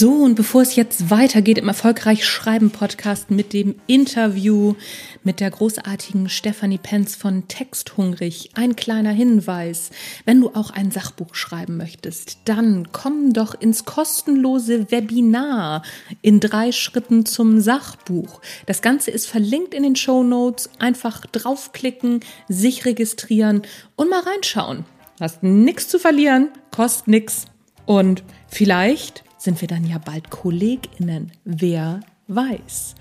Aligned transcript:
So, 0.00 0.12
und 0.12 0.34
bevor 0.34 0.62
es 0.62 0.76
jetzt 0.76 1.10
weitergeht 1.10 1.58
im 1.58 1.68
Erfolgreich 1.68 2.24
Schreiben 2.24 2.70
Podcast 2.70 3.30
mit 3.30 3.52
dem 3.52 3.74
Interview 3.86 4.74
mit 5.24 5.40
der 5.40 5.50
großartigen 5.50 6.30
Stephanie 6.30 6.78
Penz 6.78 7.16
von 7.16 7.48
Texthungrig, 7.48 8.48
ein 8.54 8.76
kleiner 8.76 9.10
Hinweis. 9.10 9.90
Wenn 10.24 10.40
du 10.40 10.52
auch 10.54 10.70
ein 10.70 10.90
Sachbuch 10.90 11.34
schreiben 11.34 11.76
möchtest, 11.76 12.38
dann 12.46 12.88
komm 12.92 13.34
doch 13.34 13.52
ins 13.52 13.84
kostenlose 13.84 14.90
Webinar 14.90 15.82
in 16.22 16.40
drei 16.40 16.72
Schritten 16.72 17.26
zum 17.26 17.60
Sachbuch. 17.60 18.40
Das 18.64 18.80
Ganze 18.80 19.10
ist 19.10 19.26
verlinkt 19.26 19.74
in 19.74 19.82
den 19.82 19.96
Show 19.96 20.22
Notes. 20.22 20.70
Einfach 20.78 21.26
draufklicken, 21.26 22.20
sich 22.48 22.86
registrieren 22.86 23.64
und 23.96 24.08
mal 24.08 24.22
reinschauen. 24.22 24.86
Hast 25.20 25.42
nichts 25.42 25.88
zu 25.88 25.98
verlieren, 25.98 26.48
kostet 26.70 27.08
nichts 27.08 27.44
und 27.84 28.22
vielleicht 28.48 29.24
sind 29.40 29.60
wir 29.60 29.68
dann 29.68 29.86
ja 29.86 29.98
bald 29.98 30.30
KollegInnen. 30.30 31.32
Wer 31.44 32.00
weiß. 32.28 32.94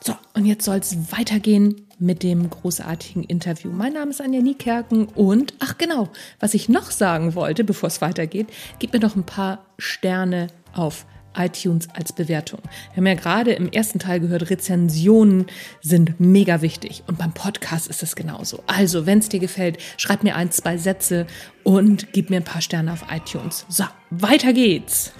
So, 0.00 0.14
und 0.34 0.44
jetzt 0.44 0.64
soll 0.64 0.78
es 0.78 1.12
weitergehen 1.12 1.86
mit 1.98 2.22
dem 2.22 2.50
großartigen 2.50 3.24
Interview. 3.24 3.70
Mein 3.70 3.94
Name 3.94 4.10
ist 4.10 4.20
Anja 4.20 4.40
Niekerken 4.40 5.06
und, 5.06 5.54
ach 5.58 5.78
genau, 5.78 6.08
was 6.38 6.54
ich 6.54 6.68
noch 6.68 6.90
sagen 6.90 7.34
wollte, 7.34 7.64
bevor 7.64 7.88
es 7.88 8.00
weitergeht, 8.00 8.48
gib 8.78 8.92
mir 8.92 9.00
doch 9.00 9.16
ein 9.16 9.24
paar 9.24 9.64
Sterne 9.78 10.48
auf 10.72 11.06
iTunes 11.36 11.88
als 11.94 12.12
Bewertung. 12.12 12.60
Wir 12.92 12.98
haben 12.98 13.06
ja 13.06 13.14
gerade 13.14 13.52
im 13.52 13.70
ersten 13.70 13.98
Teil 13.98 14.20
gehört, 14.20 14.50
Rezensionen 14.50 15.46
sind 15.80 16.18
mega 16.18 16.62
wichtig 16.62 17.04
und 17.06 17.18
beim 17.18 17.32
Podcast 17.32 17.88
ist 17.88 18.02
es 18.02 18.16
genauso. 18.16 18.62
Also, 18.66 19.06
wenn 19.06 19.18
es 19.18 19.28
dir 19.28 19.40
gefällt, 19.40 19.78
schreib 19.96 20.22
mir 20.24 20.34
ein, 20.34 20.50
zwei 20.50 20.78
Sätze 20.78 21.26
und 21.62 22.12
gib 22.12 22.30
mir 22.30 22.36
ein 22.36 22.44
paar 22.44 22.62
Sterne 22.62 22.92
auf 22.92 23.04
iTunes. 23.10 23.66
So, 23.68 23.84
weiter 24.10 24.52
geht's. 24.52 25.12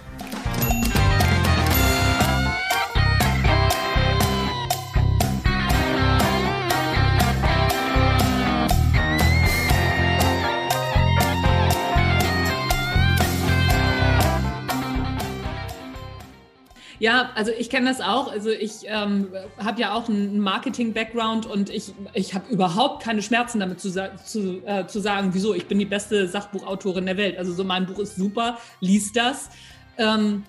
Ja, 17.09 17.31
also 17.35 17.53
ich 17.59 17.71
kenne 17.71 17.89
das 17.89 18.03
auch. 18.03 18.31
Also 18.31 18.51
ich 18.51 18.85
ähm, 18.85 19.29
habe 19.57 19.81
ja 19.81 19.95
auch 19.95 20.11
einen 20.11 20.41
Marketing-Background 20.41 21.47
und 21.47 21.71
ich, 21.71 21.95
ich 22.13 22.35
habe 22.35 22.53
überhaupt 22.53 23.03
keine 23.03 23.23
Schmerzen 23.23 23.61
damit 23.61 23.81
zu, 23.81 23.91
zu, 24.27 24.63
äh, 24.67 24.87
zu 24.87 25.01
sagen, 25.01 25.31
wieso, 25.33 25.55
ich 25.55 25.65
bin 25.65 25.79
die 25.79 25.87
beste 25.87 26.29
Sachbuchautorin 26.29 27.07
der 27.07 27.17
Welt. 27.17 27.39
Also 27.39 27.55
so 27.55 27.65
mein 27.65 27.87
Buch 27.87 27.99
ist 27.99 28.17
super, 28.17 28.59
liest 28.81 29.17
das. 29.17 29.49
Ähm, 29.97 30.45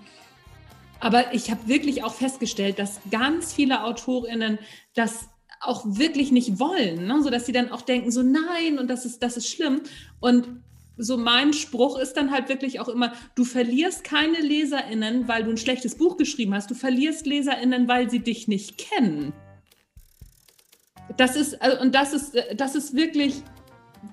aber 1.00 1.34
ich 1.34 1.50
habe 1.50 1.66
wirklich 1.70 2.04
auch 2.04 2.14
festgestellt, 2.14 2.78
dass 2.78 3.00
ganz 3.10 3.54
viele 3.54 3.86
Autorinnen 3.86 4.60
das 4.96 5.30
auch 5.62 5.86
wirklich 5.86 6.34
nicht 6.34 6.60
wollen, 6.60 7.08
ne? 7.08 7.24
so 7.24 7.30
dass 7.30 7.46
sie 7.46 7.54
dann 7.54 7.72
auch 7.72 7.84
denken, 7.84 8.12
so 8.12 8.22
nein, 8.22 8.80
und 8.80 8.90
das 8.90 9.06
ist, 9.06 9.24
das 9.24 9.38
ist 9.38 9.48
schlimm. 9.48 9.80
Und 10.20 10.62
so 11.00 11.17
mein 11.17 11.53
Spruch 11.53 11.97
ist 11.97 12.14
dann 12.14 12.30
halt 12.30 12.50
wirklich 12.50 12.80
auch 12.81 12.89
immer, 12.89 13.14
du 13.33 13.45
verlierst 13.45 14.03
keine 14.03 14.39
LeserInnen, 14.39 15.28
weil 15.30 15.45
du 15.45 15.50
ein 15.50 15.58
schlechtes 15.58 15.95
Buch 15.95 16.17
geschrieben 16.17 16.53
hast. 16.53 16.69
Du 16.69 16.75
verlierst 16.75 17.25
LeserInnen, 17.25 17.88
weil 17.88 18.09
sie 18.09 18.19
dich 18.19 18.50
nicht 18.50 18.78
kennen. 18.78 19.31
Das 21.16 21.38
ist, 21.38 21.59
also, 21.61 21.81
und 21.81 21.95
das 21.95 22.14
ist, 22.14 22.33
das 22.56 22.75
ist 22.75 22.95
wirklich, 22.95 23.41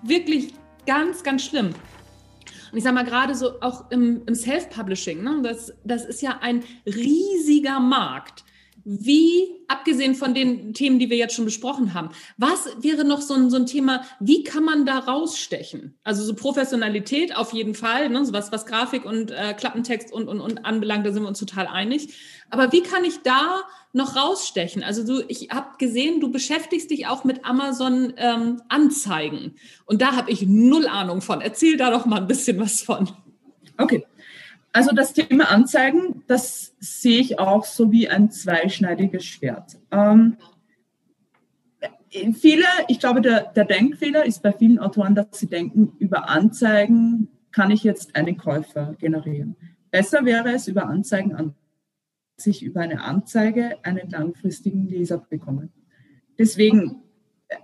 wirklich 0.03 0.55
ganz, 0.87 1.25
ganz 1.25 1.45
schlimm. 1.45 1.75
Und 2.71 2.79
ich 2.79 2.85
sage 2.85 2.95
mal 2.95 3.05
gerade 3.05 3.35
so 3.35 3.61
auch 3.61 3.91
im, 3.91 4.23
im 4.27 4.35
Self-Publishing, 4.35 5.23
ne, 5.23 5.41
das, 5.43 5.73
das 5.85 6.05
ist 6.05 6.23
ja 6.23 6.39
ein 6.41 6.63
riesiger 6.87 7.81
Markt. 7.81 8.45
Wie, 8.89 9.49
abgesehen 9.67 10.15
von 10.15 10.33
den 10.33 10.73
Themen, 10.73 11.01
die 11.01 11.11
wir 11.11 11.17
jetzt 11.17 11.35
schon 11.35 11.45
besprochen 11.45 11.93
haben, 11.93 12.11
was 12.37 12.69
wäre 12.79 13.05
noch 13.05 13.21
so 13.21 13.35
ein, 13.35 13.51
so 13.51 13.57
ein 13.57 13.67
Thema, 13.67 14.05
wie 14.21 14.45
kann 14.45 14.63
man 14.63 14.87
da 14.87 15.01
rausstechen? 15.01 15.99
Also 16.05 16.23
so 16.23 16.37
Professionalität 16.37 17.35
auf 17.35 17.53
jeden 17.53 17.75
Fall, 17.75 18.09
ne, 18.11 18.23
was, 18.31 18.53
was 18.53 18.65
Grafik 18.65 19.05
und 19.05 19.33
äh, 19.33 19.55
Klappentext 19.55 20.13
und, 20.13 20.29
und, 20.29 20.41
und 20.41 20.65
anbelangt, 20.65 21.05
da 21.05 21.11
sind 21.11 21.25
wir 21.25 21.29
uns 21.29 21.41
total 21.41 21.67
einig. 21.67 22.15
Aber 22.49 22.71
wie 22.71 22.81
kann 22.81 23.05
ich 23.05 23.23
da 23.25 23.63
noch 23.93 24.15
rausstechen? 24.15 24.85
Also 24.85 25.05
du, 25.05 25.25
ich 25.27 25.51
habe 25.51 25.79
gesehen, 25.79 26.21
du 26.21 26.31
beschäftigst 26.31 26.89
dich 26.89 27.09
auch 27.09 27.25
mit 27.25 27.45
Amazon 27.45 28.13
ähm, 28.19 28.63
Anzeigen. 28.69 29.57
Und 29.87 30.01
da 30.01 30.15
habe 30.15 30.31
ich 30.31 30.43
null 30.43 30.87
Ahnung 30.87 31.23
von. 31.23 31.41
Erzähl 31.41 31.77
da 31.77 31.91
doch 31.91 32.07
mal 32.07 32.21
ein 32.21 32.29
bisschen 32.29 32.61
was 32.61 32.83
von. 32.83 33.11
Okay. 33.79 34.07
Also 34.77 34.95
das 34.95 35.15
Thema 35.15 35.51
Anzeigen, 35.51 36.23
das 36.27 36.75
sehe 36.81 37.19
ich 37.19 37.39
auch 37.39 37.65
so 37.65 37.93
wie 37.93 38.11
ein 38.11 38.31
zweischneidiges 38.31 39.25
Schwert. 39.25 39.79
Ähm, 39.91 40.37
viele, 42.35 42.67
ich 42.87 43.01
glaube, 43.01 43.23
der, 43.23 43.45
der 43.55 43.65
Denkfehler 43.65 44.27
ist 44.27 44.43
bei 44.43 44.53
vielen 44.53 44.79
Autoren, 44.79 45.15
dass 45.15 45.29
sie 45.33 45.47
denken, 45.47 45.95
über 45.99 46.29
Anzeigen 46.29 47.29
kann 47.53 47.71
ich 47.71 47.85
jetzt 47.85 48.17
einen 48.17 48.37
Käufer 48.37 48.95
generieren. 48.99 49.57
Besser 49.91 50.27
wäre 50.27 50.53
es, 50.53 50.69
über 50.69 50.87
Anzeigen 50.89 51.35
an 51.35 51.55
sich 52.37 52.63
über 52.63 52.83
eine 52.83 53.03
Anzeige 53.03 53.79
einen 53.83 54.11
langfristigen 54.11 54.87
Leser 54.87 55.17
bekommen. 55.17 55.73
Deswegen, 56.39 57.03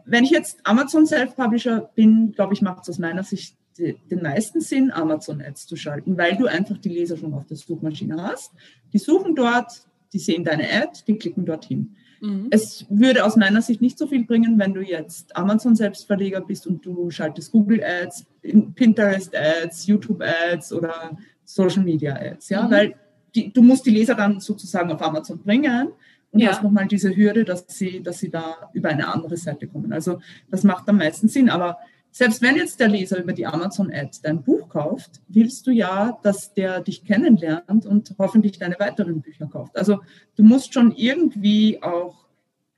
wenn 0.06 0.24
ich 0.24 0.30
jetzt 0.30 0.60
Amazon 0.66 1.06
Self-Publisher 1.06 1.90
bin, 1.94 2.32
glaube 2.32 2.54
ich, 2.54 2.62
macht 2.62 2.84
es 2.84 2.88
aus 2.88 2.98
meiner 2.98 3.22
Sicht 3.22 3.58
den 3.78 4.22
meisten 4.22 4.60
Sinn, 4.60 4.91
Amazon-Ads 4.91 5.66
zu 5.66 5.77
schalten, 5.77 6.16
weil 6.19 6.37
du 6.37 6.47
einfach 6.47 6.78
die 6.78 6.91
Leser 6.91 7.16
schon 7.16 7.34
auf 7.34 7.47
der 7.47 7.56
Suchmaschine 7.56 8.22
hast. 8.22 8.53
Die 8.93 8.99
suchen 8.99 9.34
dort, 9.34 9.72
die 10.12 10.19
sehen 10.19 10.44
deine 10.44 10.65
Ad, 10.65 11.00
die 11.06 11.16
klicken 11.16 11.47
dorthin. 11.47 11.97
Mhm. 12.21 12.49
Es 12.50 12.87
würde 12.88 13.25
aus 13.25 13.37
meiner 13.37 13.62
Sicht 13.62 13.81
nicht 13.81 13.99
so 13.99 14.06
viel 14.06 14.25
bringen, 14.25 14.59
wenn 14.59 14.75
du 14.75 14.81
jetzt 14.81 15.34
Amazon-Selbstverleger 15.37 16.41
bist 16.41 16.66
und 16.66 16.87
du 16.87 17.10
schaltest 17.10 17.50
Google-Ads, 17.50 18.27
Pinterest-Ads, 18.75 19.87
YouTube-Ads 19.87 20.72
oder 20.72 21.16
Social-Media-Ads, 21.44 22.49
ja, 22.50 22.62
mhm. 22.62 22.71
weil 22.71 22.94
die, 23.34 23.53
du 23.53 23.62
musst 23.62 23.87
die 23.87 23.91
Leser 23.91 24.15
dann 24.15 24.41
sozusagen 24.41 24.93
auf 24.93 25.03
Amazon 25.03 25.39
bringen 25.39 25.89
und 26.31 26.41
ja. 26.41 26.50
hast 26.50 26.62
nochmal 26.62 26.87
diese 26.87 27.15
Hürde, 27.15 27.44
dass 27.44 27.65
sie, 27.69 28.03
dass 28.03 28.19
sie 28.19 28.31
da 28.31 28.71
über 28.72 28.91
eine 28.91 29.09
andere 29.09 29.37
Seite 29.37 29.66
kommen. 29.66 29.93
Also 29.93 30.21
das 30.50 30.65
macht 30.65 30.89
am 30.89 30.99
meisten 30.99 31.28
Sinn, 31.28 31.50
aber 31.50 31.78
selbst 32.12 32.42
wenn 32.42 32.56
jetzt 32.56 32.78
der 32.78 32.88
Leser 32.88 33.20
über 33.20 33.32
die 33.32 33.46
Amazon-Ad 33.46 34.18
dein 34.22 34.42
Buch 34.42 34.68
kauft, 34.68 35.22
willst 35.28 35.66
du 35.66 35.70
ja, 35.70 36.18
dass 36.22 36.52
der 36.52 36.80
dich 36.80 37.04
kennenlernt 37.04 37.86
und 37.86 38.14
hoffentlich 38.18 38.58
deine 38.58 38.78
weiteren 38.78 39.22
Bücher 39.22 39.46
kauft. 39.46 39.76
Also 39.76 40.00
du 40.36 40.42
musst 40.42 40.74
schon 40.74 40.92
irgendwie 40.92 41.82
auch 41.82 42.26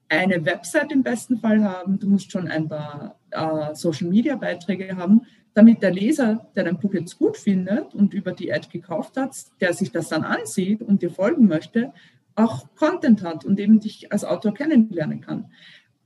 eine 0.09 0.45
Website 0.45 0.93
im 0.93 1.03
besten 1.03 1.39
Fall 1.39 1.65
haben, 1.65 1.99
du 1.99 2.09
musst 2.09 2.31
schon 2.31 2.47
ein 2.47 2.69
paar 2.69 3.19
äh, 3.33 3.75
Social-Media-Beiträge 3.75 4.97
haben, 4.97 5.23
damit 5.53 5.83
der 5.83 5.93
Leser, 5.93 6.49
der 6.55 6.65
dein 6.65 6.79
Buch 6.79 6.95
jetzt 6.95 7.19
gut 7.19 7.37
findet 7.37 7.93
und 7.93 8.15
über 8.15 8.33
die 8.33 8.53
Ad 8.53 8.69
gekauft 8.71 9.17
hat, 9.17 9.35
der 9.61 9.73
sich 9.73 9.91
das 9.91 10.11
dann 10.11 10.23
ansieht 10.23 10.81
und 10.81 11.03
dir 11.03 11.11
folgen 11.11 11.49
möchte, 11.49 11.93
auch 12.37 12.67
Content 12.77 13.25
hat 13.25 13.45
und 13.45 13.59
eben 13.59 13.81
dich 13.81 14.13
als 14.13 14.25
Autor 14.25 14.55
kennenlernen 14.55 15.21
kann. 15.21 15.51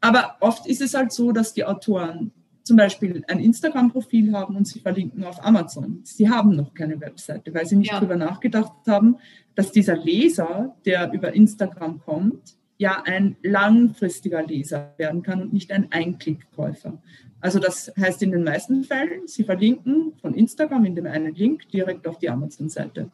Aber 0.00 0.36
oft 0.40 0.66
ist 0.66 0.80
es 0.80 0.94
halt 0.94 1.12
so, 1.12 1.32
dass 1.32 1.52
die 1.52 1.64
Autoren 1.64 2.32
zum 2.68 2.76
Beispiel 2.76 3.24
ein 3.28 3.40
Instagram-Profil 3.40 4.32
haben 4.32 4.54
und 4.54 4.68
sie 4.68 4.80
verlinken 4.80 5.24
auf 5.24 5.42
Amazon. 5.42 6.00
Sie 6.04 6.28
haben 6.28 6.54
noch 6.54 6.74
keine 6.74 7.00
Webseite, 7.00 7.52
weil 7.54 7.64
sie 7.64 7.76
nicht 7.76 7.90
ja. 7.90 7.98
darüber 7.98 8.16
nachgedacht 8.16 8.86
haben, 8.86 9.16
dass 9.54 9.72
dieser 9.72 9.96
Leser, 9.96 10.76
der 10.84 11.10
über 11.12 11.34
Instagram 11.34 11.98
kommt, 11.98 12.56
ja 12.76 13.02
ein 13.06 13.36
langfristiger 13.42 14.42
Leser 14.42 14.92
werden 14.98 15.22
kann 15.22 15.40
und 15.40 15.54
nicht 15.54 15.72
ein 15.72 15.90
Einklickkäufer. 15.90 17.02
Also 17.40 17.58
das 17.58 17.90
heißt 17.98 18.22
in 18.22 18.32
den 18.32 18.44
meisten 18.44 18.84
Fällen, 18.84 19.26
sie 19.26 19.44
verlinken 19.44 20.12
von 20.20 20.34
Instagram 20.34 20.84
in 20.84 20.94
dem 20.94 21.06
einen 21.06 21.34
Link 21.34 21.70
direkt 21.70 22.06
auf 22.06 22.18
die 22.18 22.28
Amazon-Seite. 22.28 23.10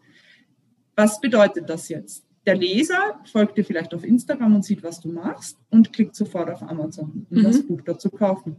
Was 0.97 1.21
bedeutet 1.21 1.71
das 1.71 1.89
jetzt? 1.89 2.25
Der 2.45 2.57
Leser 2.57 3.21
folgt 3.31 3.57
dir 3.57 3.65
vielleicht 3.65 3.95
auf 3.95 4.05
Instagram 4.05 4.57
und 4.57 4.65
sieht, 4.65 4.83
was 4.83 5.01
du 5.01 5.13
machst 5.13 5.59
und 5.71 5.93
klickt 5.93 6.17
sofort 6.17 6.51
auf 6.51 6.63
Amazon, 6.63 7.27
um 7.31 7.39
mhm. 7.39 7.45
das 7.45 7.63
Buch 7.63 7.81
dort 7.83 8.01
zu 8.01 8.11
kaufen. 8.11 8.57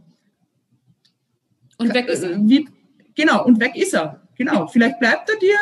Und 1.78 1.94
weg 1.94 2.08
ist 2.08 2.22
er. 2.22 2.38
Wie, 2.48 2.68
genau, 3.14 3.44
und 3.44 3.60
weg 3.60 3.76
ist 3.76 3.94
er. 3.94 4.22
Genau. 4.36 4.66
Vielleicht 4.66 4.98
bleibt 4.98 5.28
er 5.30 5.38
dir, 5.38 5.56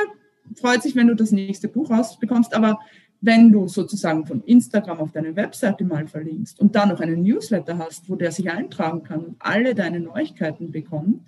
freut 0.56 0.82
sich, 0.82 0.94
wenn 0.96 1.08
du 1.08 1.14
das 1.14 1.32
nächste 1.32 1.68
Buch 1.68 1.90
rausbekommst, 1.90 2.54
aber 2.54 2.78
wenn 3.20 3.50
du 3.50 3.68
sozusagen 3.68 4.26
von 4.26 4.42
Instagram 4.42 4.98
auf 4.98 5.12
deine 5.12 5.34
Webseite 5.34 5.84
mal 5.84 6.06
verlinkst 6.06 6.60
und 6.60 6.74
dann 6.76 6.90
noch 6.90 7.00
einen 7.00 7.22
Newsletter 7.22 7.78
hast, 7.78 8.10
wo 8.10 8.16
der 8.16 8.30
sich 8.30 8.50
eintragen 8.50 9.02
kann 9.02 9.24
und 9.24 9.36
alle 9.38 9.74
deine 9.74 10.00
Neuigkeiten 10.00 10.70
bekommt, 10.70 11.22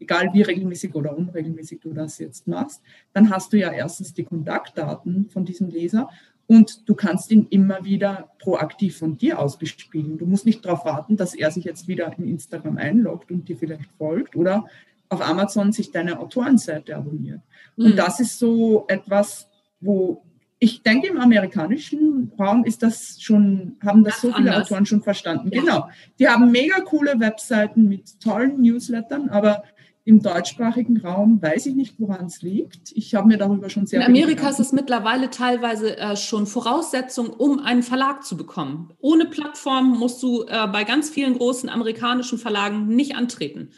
egal 0.00 0.30
wie 0.32 0.42
regelmäßig 0.42 0.94
oder 0.94 1.16
unregelmäßig 1.16 1.80
du 1.80 1.92
das 1.92 2.18
jetzt 2.18 2.48
machst, 2.48 2.82
dann 3.12 3.28
hast 3.28 3.52
du 3.52 3.58
ja 3.58 3.70
erstens 3.70 4.14
die 4.14 4.24
Kontaktdaten 4.24 5.28
von 5.28 5.44
diesem 5.44 5.68
Leser 5.68 6.08
und 6.52 6.86
du 6.86 6.94
kannst 6.94 7.30
ihn 7.30 7.46
immer 7.48 7.82
wieder 7.82 8.28
proaktiv 8.38 8.98
von 8.98 9.16
dir 9.16 9.38
aus 9.38 9.56
bespielen. 9.56 10.18
Du 10.18 10.26
musst 10.26 10.44
nicht 10.44 10.62
darauf 10.62 10.84
warten, 10.84 11.16
dass 11.16 11.32
er 11.32 11.50
sich 11.50 11.64
jetzt 11.64 11.88
wieder 11.88 12.12
in 12.18 12.28
Instagram 12.28 12.76
einloggt 12.76 13.30
und 13.30 13.48
dir 13.48 13.56
vielleicht 13.56 13.90
folgt 13.96 14.36
oder 14.36 14.66
auf 15.08 15.26
Amazon 15.26 15.72
sich 15.72 15.92
deine 15.92 16.20
Autorenseite 16.20 16.94
abonniert. 16.94 17.40
Mhm. 17.76 17.86
Und 17.86 17.96
das 17.96 18.20
ist 18.20 18.38
so 18.38 18.84
etwas, 18.88 19.48
wo 19.80 20.26
ich 20.58 20.82
denke, 20.82 21.08
im 21.08 21.18
amerikanischen 21.18 22.30
Raum 22.38 22.64
ist 22.66 22.82
das 22.82 23.16
schon, 23.22 23.78
haben 23.82 24.04
das, 24.04 24.16
das 24.16 24.20
so 24.20 24.32
viele 24.34 24.50
anders. 24.50 24.70
Autoren 24.70 24.84
schon 24.84 25.00
verstanden. 25.00 25.48
Ja. 25.54 25.60
Genau. 25.62 25.88
Die 26.18 26.28
haben 26.28 26.50
mega 26.50 26.80
coole 26.80 27.18
Webseiten 27.18 27.88
mit 27.88 28.20
tollen 28.20 28.60
Newslettern, 28.60 29.30
aber 29.30 29.64
im 30.04 30.20
deutschsprachigen 30.20 31.00
Raum 31.00 31.40
weiß 31.40 31.66
ich 31.66 31.74
nicht, 31.76 31.94
woran 31.98 32.26
es 32.26 32.42
liegt. 32.42 32.90
Ich 32.92 33.14
habe 33.14 33.28
mir 33.28 33.38
darüber 33.38 33.70
schon 33.70 33.86
sehr. 33.86 34.00
In 34.00 34.06
Amerika 34.06 34.48
ist 34.48 34.58
es 34.58 34.72
mittlerweile 34.72 35.30
teilweise 35.30 35.96
äh, 35.96 36.16
schon 36.16 36.46
Voraussetzung, 36.46 37.30
um 37.30 37.60
einen 37.60 37.84
Verlag 37.84 38.24
zu 38.24 38.36
bekommen. 38.36 38.92
Ohne 39.00 39.26
Plattform 39.26 39.96
musst 39.98 40.20
du 40.22 40.42
äh, 40.42 40.66
bei 40.66 40.82
ganz 40.82 41.08
vielen 41.08 41.38
großen 41.38 41.68
amerikanischen 41.68 42.38
Verlagen 42.38 42.88
nicht 42.88 43.14
antreten. 43.14 43.70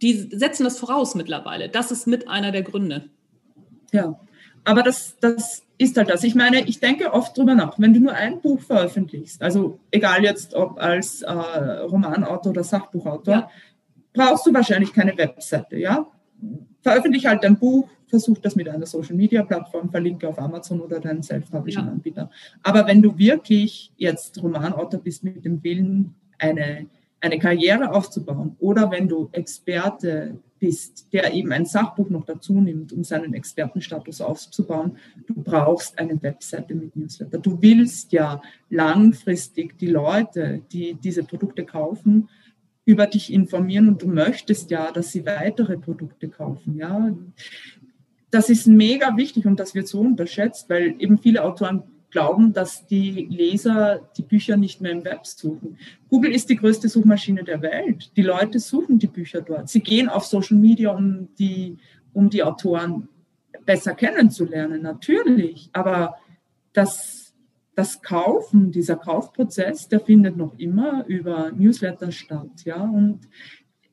Die 0.00 0.14
setzen 0.14 0.64
das 0.64 0.80
voraus 0.80 1.14
mittlerweile. 1.14 1.68
Das 1.68 1.92
ist 1.92 2.08
mit 2.08 2.28
einer 2.28 2.50
der 2.50 2.62
Gründe. 2.62 3.08
Ja, 3.92 4.18
aber 4.64 4.82
das, 4.82 5.16
das 5.20 5.62
ist 5.78 5.96
halt 5.96 6.10
das. 6.10 6.24
Ich 6.24 6.34
meine, 6.34 6.66
ich 6.66 6.80
denke 6.80 7.12
oft 7.12 7.36
drüber 7.36 7.54
nach, 7.54 7.78
wenn 7.78 7.94
du 7.94 8.00
nur 8.00 8.12
ein 8.12 8.40
Buch 8.40 8.60
veröffentlichst, 8.60 9.42
also 9.42 9.78
egal 9.92 10.24
jetzt 10.24 10.54
ob 10.54 10.78
als 10.78 11.22
äh, 11.22 11.30
Romanautor 11.30 12.50
oder 12.50 12.64
Sachbuchautor, 12.64 13.34
ja 13.34 13.50
brauchst 14.12 14.46
du 14.46 14.54
wahrscheinlich 14.54 14.92
keine 14.92 15.16
Webseite, 15.16 15.76
ja? 15.76 16.06
Veröffentliche 16.82 17.28
halt 17.28 17.44
dein 17.44 17.58
Buch, 17.58 17.88
versuch 18.06 18.38
das 18.38 18.56
mit 18.56 18.68
einer 18.68 18.86
Social 18.86 19.16
Media 19.16 19.42
Plattform, 19.42 19.90
verlinke 19.90 20.28
auf 20.28 20.38
Amazon 20.38 20.80
oder 20.80 21.00
deinen 21.00 21.22
Self-Publishing 21.22 21.88
Anbieter. 21.88 22.30
Aber 22.62 22.86
wenn 22.86 23.00
du 23.00 23.16
wirklich 23.16 23.92
jetzt 23.96 24.42
Romanautor 24.42 25.00
bist 25.00 25.24
mit 25.24 25.44
dem 25.44 25.62
Willen, 25.62 26.14
eine, 26.38 26.86
eine 27.20 27.38
Karriere 27.38 27.92
aufzubauen 27.92 28.56
oder 28.58 28.90
wenn 28.90 29.08
du 29.08 29.28
Experte 29.32 30.36
bist, 30.58 31.08
der 31.12 31.32
eben 31.32 31.52
ein 31.52 31.64
Sachbuch 31.64 32.10
noch 32.10 32.24
dazu 32.24 32.60
nimmt, 32.60 32.92
um 32.92 33.02
seinen 33.02 33.34
Expertenstatus 33.34 34.20
aufzubauen, 34.20 34.96
du 35.26 35.34
brauchst 35.34 35.98
eine 35.98 36.22
Webseite 36.22 36.74
mit 36.74 36.94
Newsletter. 36.94 37.38
Du 37.38 37.60
willst 37.60 38.12
ja 38.12 38.40
langfristig 38.70 39.78
die 39.78 39.88
Leute, 39.88 40.62
die 40.70 40.94
diese 40.94 41.24
Produkte 41.24 41.64
kaufen, 41.64 42.28
über 42.84 43.06
dich 43.06 43.32
informieren 43.32 43.88
und 43.88 44.02
du 44.02 44.08
möchtest 44.08 44.70
ja, 44.70 44.90
dass 44.90 45.12
sie 45.12 45.24
weitere 45.24 45.78
Produkte 45.78 46.28
kaufen. 46.28 46.76
Ja, 46.76 47.14
das 48.30 48.48
ist 48.48 48.66
mega 48.66 49.16
wichtig 49.16 49.46
und 49.46 49.60
das 49.60 49.74
wird 49.74 49.86
so 49.86 50.00
unterschätzt, 50.00 50.68
weil 50.68 50.96
eben 50.98 51.18
viele 51.18 51.44
Autoren 51.44 51.84
glauben, 52.10 52.52
dass 52.52 52.86
die 52.86 53.26
Leser 53.30 54.08
die 54.16 54.22
Bücher 54.22 54.56
nicht 54.56 54.80
mehr 54.80 54.92
im 54.92 55.04
Web 55.04 55.26
suchen. 55.26 55.78
Google 56.08 56.32
ist 56.32 56.50
die 56.50 56.56
größte 56.56 56.88
Suchmaschine 56.88 57.44
der 57.44 57.62
Welt. 57.62 58.12
Die 58.16 58.22
Leute 58.22 58.58
suchen 58.58 58.98
die 58.98 59.06
Bücher 59.06 59.40
dort. 59.40 59.68
Sie 59.68 59.80
gehen 59.80 60.08
auf 60.08 60.24
Social 60.24 60.58
Media, 60.58 60.90
um 60.90 61.28
die, 61.38 61.78
um 62.12 62.30
die 62.30 62.42
Autoren 62.42 63.08
besser 63.64 63.94
kennenzulernen, 63.94 64.82
natürlich. 64.82 65.70
Aber 65.72 66.16
das 66.72 67.21
das 67.74 68.02
Kaufen, 68.02 68.70
dieser 68.70 68.96
Kaufprozess, 68.96 69.88
der 69.88 70.00
findet 70.00 70.36
noch 70.36 70.58
immer 70.58 71.04
über 71.06 71.50
Newsletter 71.52 72.12
statt. 72.12 72.64
Ja? 72.64 72.82
Und 72.82 73.28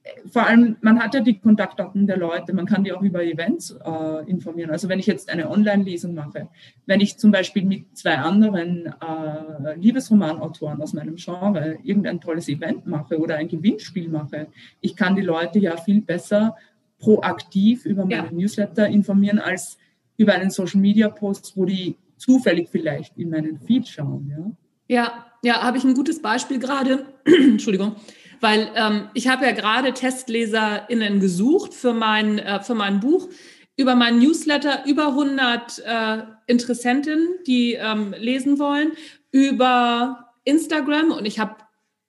äh, 0.03 0.27
vor 0.27 0.45
allem, 0.45 0.75
man 0.81 0.99
hat 0.99 1.13
ja 1.13 1.21
die 1.21 1.39
Kontaktdaten 1.39 2.05
der 2.05 2.17
Leute, 2.17 2.53
man 2.53 2.65
kann 2.65 2.83
die 2.83 2.91
auch 2.91 3.01
über 3.01 3.23
Events 3.23 3.71
äh, 3.71 4.29
informieren. 4.29 4.71
Also 4.71 4.89
wenn 4.89 4.99
ich 4.99 5.07
jetzt 5.07 5.29
eine 5.29 5.49
Online-Lesung 5.49 6.13
mache, 6.13 6.49
wenn 6.85 6.99
ich 6.99 7.17
zum 7.17 7.31
Beispiel 7.31 7.63
mit 7.63 7.97
zwei 7.97 8.17
anderen 8.17 8.87
äh, 8.87 9.75
Liebesromanautoren 9.75 10.81
aus 10.81 10.93
meinem 10.93 11.15
Genre 11.15 11.77
irgendein 11.83 12.19
tolles 12.19 12.49
Event 12.49 12.85
mache 12.85 13.17
oder 13.17 13.37
ein 13.37 13.47
Gewinnspiel 13.47 14.09
mache, 14.09 14.47
ich 14.81 14.97
kann 14.97 15.15
die 15.15 15.21
Leute 15.21 15.59
ja 15.59 15.77
viel 15.77 16.01
besser 16.01 16.57
proaktiv 16.99 17.85
über 17.85 18.03
meine 18.03 18.27
ja. 18.27 18.31
Newsletter 18.31 18.87
informieren 18.87 19.39
als 19.39 19.77
über 20.17 20.33
einen 20.33 20.49
Social-Media-Post, 20.49 21.53
wo 21.55 21.63
die 21.63 21.95
zufällig 22.19 22.69
vielleicht 22.69 23.17
in 23.17 23.29
meinen 23.29 23.59
Feed 23.59 23.87
schauen. 23.87 24.55
Ja, 24.87 25.03
ja, 25.03 25.25
ja 25.43 25.61
habe 25.63 25.77
ich 25.77 25.83
ein 25.83 25.93
gutes 25.93 26.21
Beispiel 26.21 26.59
gerade. 26.59 27.05
Entschuldigung. 27.25 27.95
Weil 28.41 28.69
ähm, 28.75 29.09
ich 29.13 29.27
habe 29.27 29.45
ja 29.45 29.51
gerade 29.51 29.93
TestleserInnen 29.93 31.19
gesucht 31.19 31.73
für 31.73 31.93
mein, 31.93 32.39
äh, 32.39 32.61
für 32.61 32.75
mein 32.75 32.99
Buch 32.99 33.27
über 33.75 33.95
meinen 33.95 34.19
Newsletter 34.19 34.83
über 34.85 35.07
100 35.07 35.79
äh, 35.79 36.23
Interessentinnen, 36.47 37.27
die 37.47 37.73
ähm, 37.73 38.13
lesen 38.17 38.59
wollen, 38.59 38.91
über 39.31 40.33
Instagram 40.43 41.11
und 41.11 41.25
ich 41.25 41.39
habe 41.39 41.55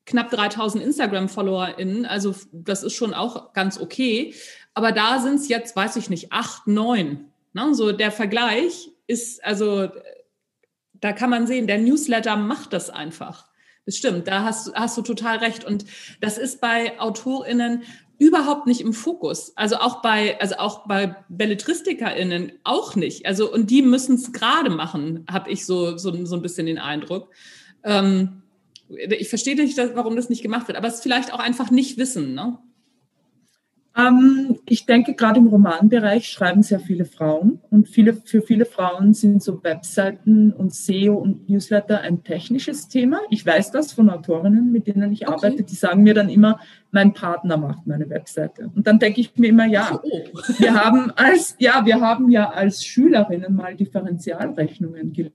knapp 0.05 0.31
3000 0.31 0.83
Instagram-FollowerInnen, 0.83 2.07
also 2.07 2.35
das 2.53 2.83
ist 2.83 2.95
schon 2.95 3.15
auch 3.15 3.53
ganz 3.53 3.81
okay. 3.81 4.35
Aber 4.75 4.91
da 4.91 5.21
sind 5.21 5.37
es 5.37 5.49
jetzt, 5.49 5.77
weiß 5.77 5.97
ich 5.97 6.11
nicht, 6.11 6.33
acht, 6.33 6.67
neun. 6.67 7.27
Ne? 7.53 7.75
So 7.75 7.93
der 7.93 8.11
Vergleich 8.11 8.91
ist, 9.11 9.45
also 9.45 9.89
da 10.95 11.13
kann 11.13 11.31
man 11.31 11.47
sehen, 11.47 11.67
der 11.67 11.79
Newsletter 11.79 12.37
macht 12.37 12.73
das 12.73 12.91
einfach. 12.91 13.49
Das 13.87 13.97
stimmt, 13.97 14.29
da 14.29 14.45
hast, 14.45 14.73
hast 14.75 14.97
du 14.97 15.03
total 15.03 15.39
recht. 15.39 15.65
Und 15.65 15.85
das 16.21 16.39
ist 16.39 16.61
bei 16.61 16.99
AutorInnen 17.01 17.83
überhaupt 18.19 18.67
nicht 18.67 18.83
im 18.83 18.93
Fokus. 18.93 19.57
Also 19.57 19.77
auch 19.77 20.03
bei, 20.03 20.39
also 20.41 20.57
auch 20.57 20.87
bei 20.87 21.17
BelletristikerInnen 21.31 22.53
auch 22.65 22.95
nicht. 22.95 23.27
Also, 23.27 23.53
und 23.53 23.71
die 23.71 23.83
müssen 23.83 24.17
es 24.17 24.33
gerade 24.33 24.71
machen, 24.71 25.25
habe 25.29 25.51
ich 25.51 25.65
so, 25.65 25.97
so, 25.97 26.25
so 26.27 26.37
ein 26.37 26.43
bisschen 26.43 26.67
den 26.67 26.79
Eindruck. 26.79 27.31
Ähm, 27.83 28.43
ich 28.89 29.29
verstehe 29.29 29.57
nicht, 29.57 29.79
warum 29.95 30.17
das 30.17 30.29
nicht 30.29 30.43
gemacht 30.43 30.69
wird, 30.69 30.77
aber 30.77 30.89
es 30.89 30.97
ist 30.97 31.03
vielleicht 31.03 31.33
auch 31.33 31.39
einfach 31.39 31.71
nicht 31.71 31.97
wissen. 31.97 32.35
Ne? 32.35 32.59
Ähm, 33.97 34.59
ich 34.67 34.87
denke, 34.87 35.15
gerade 35.15 35.41
im 35.41 35.49
Romanbereich 35.49 36.29
schreiben 36.29 36.63
sehr 36.63 36.79
viele 36.79 37.05
Frauen 37.05 37.61
und 37.71 37.89
viele, 37.89 38.15
für 38.15 38.41
viele 38.41 38.65
Frauen 38.65 39.15
sind 39.15 39.43
so 39.43 39.63
Webseiten 39.65 40.53
und 40.53 40.73
SEO 40.73 41.17
und 41.17 41.49
Newsletter 41.49 42.01
ein 42.01 42.23
technisches 42.23 42.87
Thema. 42.89 43.21
Ich 43.31 43.45
weiß 43.45 43.73
das 43.73 43.93
von 43.93 44.09
Autorinnen, 44.09 44.71
mit 44.71 44.87
denen 44.87 45.13
ich 45.13 45.27
okay. 45.27 45.33
arbeite, 45.33 45.65
die 45.65 45.75
sagen 45.75 46.05
mir 46.05 46.15
dann 46.15 46.29
immer, 46.29 46.61
mein 46.93 47.15
Partner 47.15 47.57
macht 47.57 47.87
meine 47.87 48.09
Webseite. 48.09 48.71
Und 48.75 48.87
dann 48.87 49.01
denke 49.01 49.21
ich 49.21 49.37
mir 49.37 49.49
immer, 49.49 49.67
ja, 49.67 50.01
oh. 50.01 50.09
wir 50.59 50.75
haben 50.75 51.11
als, 51.17 51.57
ja, 51.59 51.85
wir 51.85 52.01
haben 52.01 52.31
ja 52.31 52.51
als 52.51 52.85
Schülerinnen 52.85 53.55
mal 53.55 53.75
Differentialrechnungen 53.75 55.13
gelernt. 55.13 55.35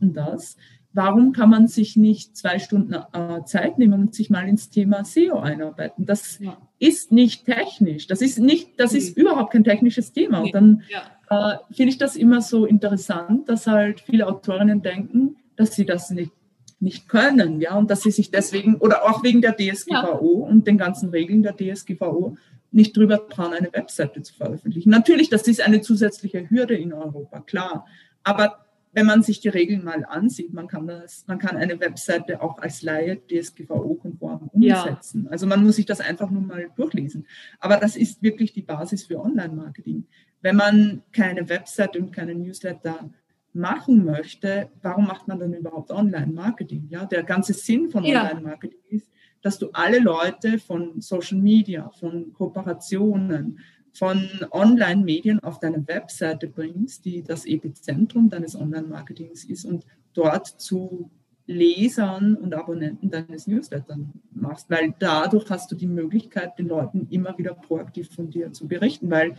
Das 0.00 0.56
warum 0.94 1.32
kann 1.32 1.50
man 1.50 1.66
sich 1.66 1.96
nicht 1.96 2.36
zwei 2.36 2.58
Stunden 2.58 2.94
äh, 2.94 3.44
Zeit 3.44 3.78
nehmen 3.78 4.00
und 4.00 4.14
sich 4.14 4.30
mal 4.30 4.48
ins 4.48 4.70
Thema 4.70 5.04
SEO 5.04 5.40
einarbeiten? 5.40 6.06
Das 6.06 6.38
ja. 6.38 6.56
ist 6.78 7.12
nicht 7.12 7.44
technisch. 7.44 8.06
Das 8.06 8.22
ist 8.22 8.38
nicht, 8.38 8.80
das 8.80 8.94
ist 8.94 9.16
mhm. 9.16 9.24
überhaupt 9.24 9.52
kein 9.52 9.64
technisches 9.64 10.12
Thema. 10.12 10.40
Und 10.40 10.54
dann 10.54 10.82
ja. 10.88 11.54
äh, 11.54 11.74
finde 11.74 11.90
ich 11.90 11.98
das 11.98 12.16
immer 12.16 12.40
so 12.40 12.64
interessant, 12.64 13.48
dass 13.48 13.66
halt 13.66 14.00
viele 14.00 14.26
Autorinnen 14.26 14.82
denken, 14.82 15.36
dass 15.56 15.74
sie 15.74 15.84
das 15.84 16.10
nicht 16.10 16.32
nicht 16.80 17.08
können, 17.08 17.62
ja, 17.62 17.76
und 17.76 17.90
dass 17.90 18.02
sie 18.02 18.10
sich 18.10 18.30
deswegen 18.30 18.74
oder 18.76 19.04
auch 19.04 19.22
wegen 19.22 19.40
der 19.40 19.56
DSGVO 19.56 20.40
ja. 20.42 20.50
und 20.50 20.66
den 20.66 20.76
ganzen 20.76 21.08
Regeln 21.08 21.42
der 21.42 21.56
DSGVO 21.56 22.36
nicht 22.72 22.96
drüber 22.96 23.26
trauen, 23.28 23.54
eine 23.54 23.72
Webseite 23.72 24.20
zu 24.20 24.34
veröffentlichen. 24.34 24.90
Natürlich, 24.90 25.30
das 25.30 25.48
ist 25.48 25.62
eine 25.62 25.80
zusätzliche 25.80 26.50
Hürde 26.50 26.74
in 26.74 26.92
Europa, 26.92 27.40
klar. 27.40 27.86
Aber 28.22 28.63
wenn 28.94 29.06
man 29.06 29.22
sich 29.22 29.40
die 29.40 29.48
Regeln 29.48 29.84
mal 29.84 30.04
ansieht, 30.04 30.52
man 30.52 30.68
kann 30.68 30.86
das, 30.86 31.24
man 31.26 31.38
kann 31.38 31.56
eine 31.56 31.78
Webseite 31.80 32.40
auch 32.40 32.58
als 32.58 32.82
Laie 32.82 33.20
DSGVO-konform 33.26 34.50
umsetzen. 34.52 35.24
Ja. 35.24 35.30
Also 35.30 35.46
man 35.46 35.64
muss 35.64 35.76
sich 35.76 35.86
das 35.86 36.00
einfach 36.00 36.30
nur 36.30 36.42
mal 36.42 36.70
durchlesen. 36.76 37.26
Aber 37.58 37.76
das 37.76 37.96
ist 37.96 38.22
wirklich 38.22 38.52
die 38.52 38.62
Basis 38.62 39.04
für 39.04 39.20
Online-Marketing. 39.20 40.06
Wenn 40.40 40.56
man 40.56 41.02
keine 41.12 41.48
Webseite 41.48 41.98
und 41.98 42.12
keine 42.12 42.34
Newsletter 42.34 43.10
machen 43.52 44.04
möchte, 44.04 44.70
warum 44.80 45.06
macht 45.06 45.26
man 45.26 45.40
dann 45.40 45.54
überhaupt 45.54 45.90
Online-Marketing? 45.90 46.86
Ja, 46.88 47.04
der 47.04 47.24
ganze 47.24 47.52
Sinn 47.52 47.90
von 47.90 48.04
Online-Marketing 48.04 48.80
ist, 48.90 49.10
dass 49.42 49.58
du 49.58 49.70
alle 49.72 49.98
Leute 49.98 50.58
von 50.58 51.00
Social 51.00 51.38
Media, 51.38 51.90
von 51.90 52.32
Kooperationen, 52.32 53.58
von 53.94 54.28
Online-Medien 54.50 55.40
auf 55.40 55.60
deine 55.60 55.86
Webseite 55.86 56.48
bringst, 56.48 57.04
die 57.04 57.22
das 57.22 57.46
Epizentrum 57.46 58.28
deines 58.28 58.56
Online-Marketings 58.56 59.44
ist 59.44 59.64
und 59.64 59.86
dort 60.12 60.46
zu 60.46 61.10
Lesern 61.46 62.36
und 62.36 62.54
Abonnenten 62.54 63.10
deines 63.10 63.46
Newsletters 63.46 63.98
machst, 64.32 64.70
weil 64.70 64.94
dadurch 64.98 65.48
hast 65.50 65.70
du 65.70 65.76
die 65.76 65.86
Möglichkeit, 65.86 66.58
den 66.58 66.68
Leuten 66.68 67.06
immer 67.10 67.36
wieder 67.36 67.54
proaktiv 67.54 68.10
von 68.10 68.30
dir 68.30 68.52
zu 68.52 68.66
berichten, 68.66 69.10
weil 69.10 69.36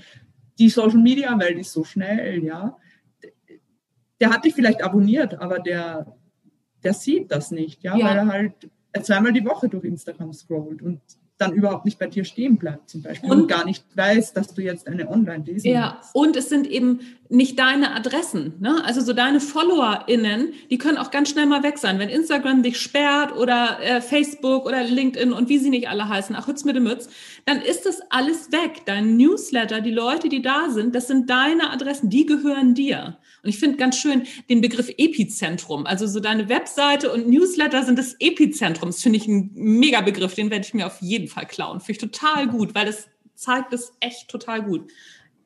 die 0.60 0.70
Social-Media-Welt 0.70 1.58
ist 1.58 1.74
so 1.74 1.84
schnell, 1.84 2.44
ja. 2.44 2.78
Der 4.22 4.30
hat 4.30 4.46
dich 4.46 4.54
vielleicht 4.54 4.84
abonniert, 4.84 5.42
aber 5.42 5.60
der, 5.60 6.16
der 6.84 6.94
sieht 6.94 7.32
das 7.32 7.52
nicht, 7.52 7.84
ja, 7.84 7.98
ja. 7.98 8.06
weil 8.06 8.18
er 8.18 8.28
halt 8.28 8.70
zweimal 9.02 9.34
die 9.34 9.44
Woche 9.44 9.68
durch 9.68 9.84
Instagram 9.84 10.32
scrollt 10.32 10.82
und 10.82 11.02
dann 11.38 11.52
überhaupt 11.54 11.86
nicht 11.86 12.00
bei 12.00 12.08
dir 12.08 12.24
stehen 12.24 12.58
bleibt 12.58 12.90
zum 12.90 13.02
Beispiel 13.02 13.30
und, 13.30 13.42
und 13.42 13.48
gar 13.48 13.66
nicht 13.66 13.84
weiß, 13.96 14.34
dass 14.34 14.54
du 14.54 14.62
jetzt 14.62 14.88
eine 14.88 15.10
Online-Lesung 15.10 15.70
Ja, 15.70 15.98
hast. 16.00 16.16
und 16.16 16.36
es 16.38 16.48
sind 16.50 16.66
eben 16.68 17.00
nicht 17.28 17.58
deine 17.60 17.94
Adressen. 17.96 18.54
Ne? 18.60 18.84
Also 18.86 19.02
so 19.02 19.12
deine 19.12 19.40
FollowerInnen, 19.40 20.54
die 20.70 20.78
können 20.78 20.98
auch 20.98 21.12
ganz 21.12 21.30
schnell 21.30 21.46
mal 21.46 21.64
weg 21.64 21.78
sein. 21.78 22.00
Wenn 22.00 22.10
Instagram 22.10 22.62
dich 22.64 22.80
sperrt 22.80 23.36
oder 23.36 23.80
äh, 23.82 24.00
Facebook 24.02 24.66
oder 24.66 24.84
LinkedIn 24.84 25.34
und 25.34 25.50
wie 25.50 25.58
sie 25.58 25.70
nicht 25.70 25.90
alle 25.90 26.08
heißen, 26.08 26.36
ach 26.36 26.48
Hütz 26.48 26.64
mit 26.64 26.76
dem 26.76 26.84
Mütz, 26.84 27.10
dann 27.46 27.62
ist 27.62 27.86
das 27.86 28.00
alles 28.10 28.52
weg. 28.52 28.84
Dein 28.86 29.18
Newsletter, 29.18 29.82
die 29.82 29.92
Leute, 29.92 30.30
die 30.30 30.42
da 30.42 30.70
sind, 30.70 30.94
das 30.96 31.08
sind 31.08 31.30
deine 31.30 31.72
Adressen, 31.72 32.10
die 32.10 32.26
gehören 32.26 32.76
dir. 32.76 33.18
Und 33.44 33.50
ich 33.50 33.60
finde 33.60 33.78
ganz 33.78 33.98
schön 33.98 34.24
den 34.50 34.62
Begriff 34.62 34.90
Epizentrum. 34.98 35.86
Also 35.86 36.08
so 36.08 36.20
deine 36.20 36.50
Webseite 36.50 37.12
und 37.12 37.28
Newsletter 37.28 37.84
sind 37.84 37.98
das 38.00 38.16
Epizentrum. 38.20 38.90
Das 38.90 39.02
finde 39.02 39.18
ich 39.18 39.28
ein 39.28 39.52
mega 39.54 40.02
Begriff, 40.02 40.36
den 40.36 40.50
werde 40.52 40.66
ich 40.66 40.74
mir 40.74 40.86
auf 40.88 41.00
jeden 41.02 41.25
Fall 41.28 41.46
klauen. 41.46 41.80
Finde 41.80 41.92
ich 41.94 42.12
total 42.12 42.48
gut, 42.48 42.76
weil 42.76 42.86
das 42.86 43.08
zeigt 43.36 43.74
das 43.74 43.94
echt 44.00 44.30
total 44.30 44.64
gut. 44.64 44.92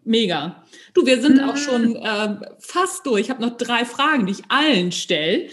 Mega. 0.03 0.63
Du, 0.93 1.05
wir 1.05 1.21
sind 1.21 1.39
auch 1.41 1.57
schon 1.57 1.95
äh, 1.95 2.37
fast 2.59 3.05
durch. 3.05 3.21
Ich 3.21 3.29
habe 3.29 3.41
noch 3.41 3.57
drei 3.57 3.85
Fragen, 3.85 4.25
die 4.25 4.33
ich 4.33 4.43
allen 4.47 4.91
stelle. 4.91 5.49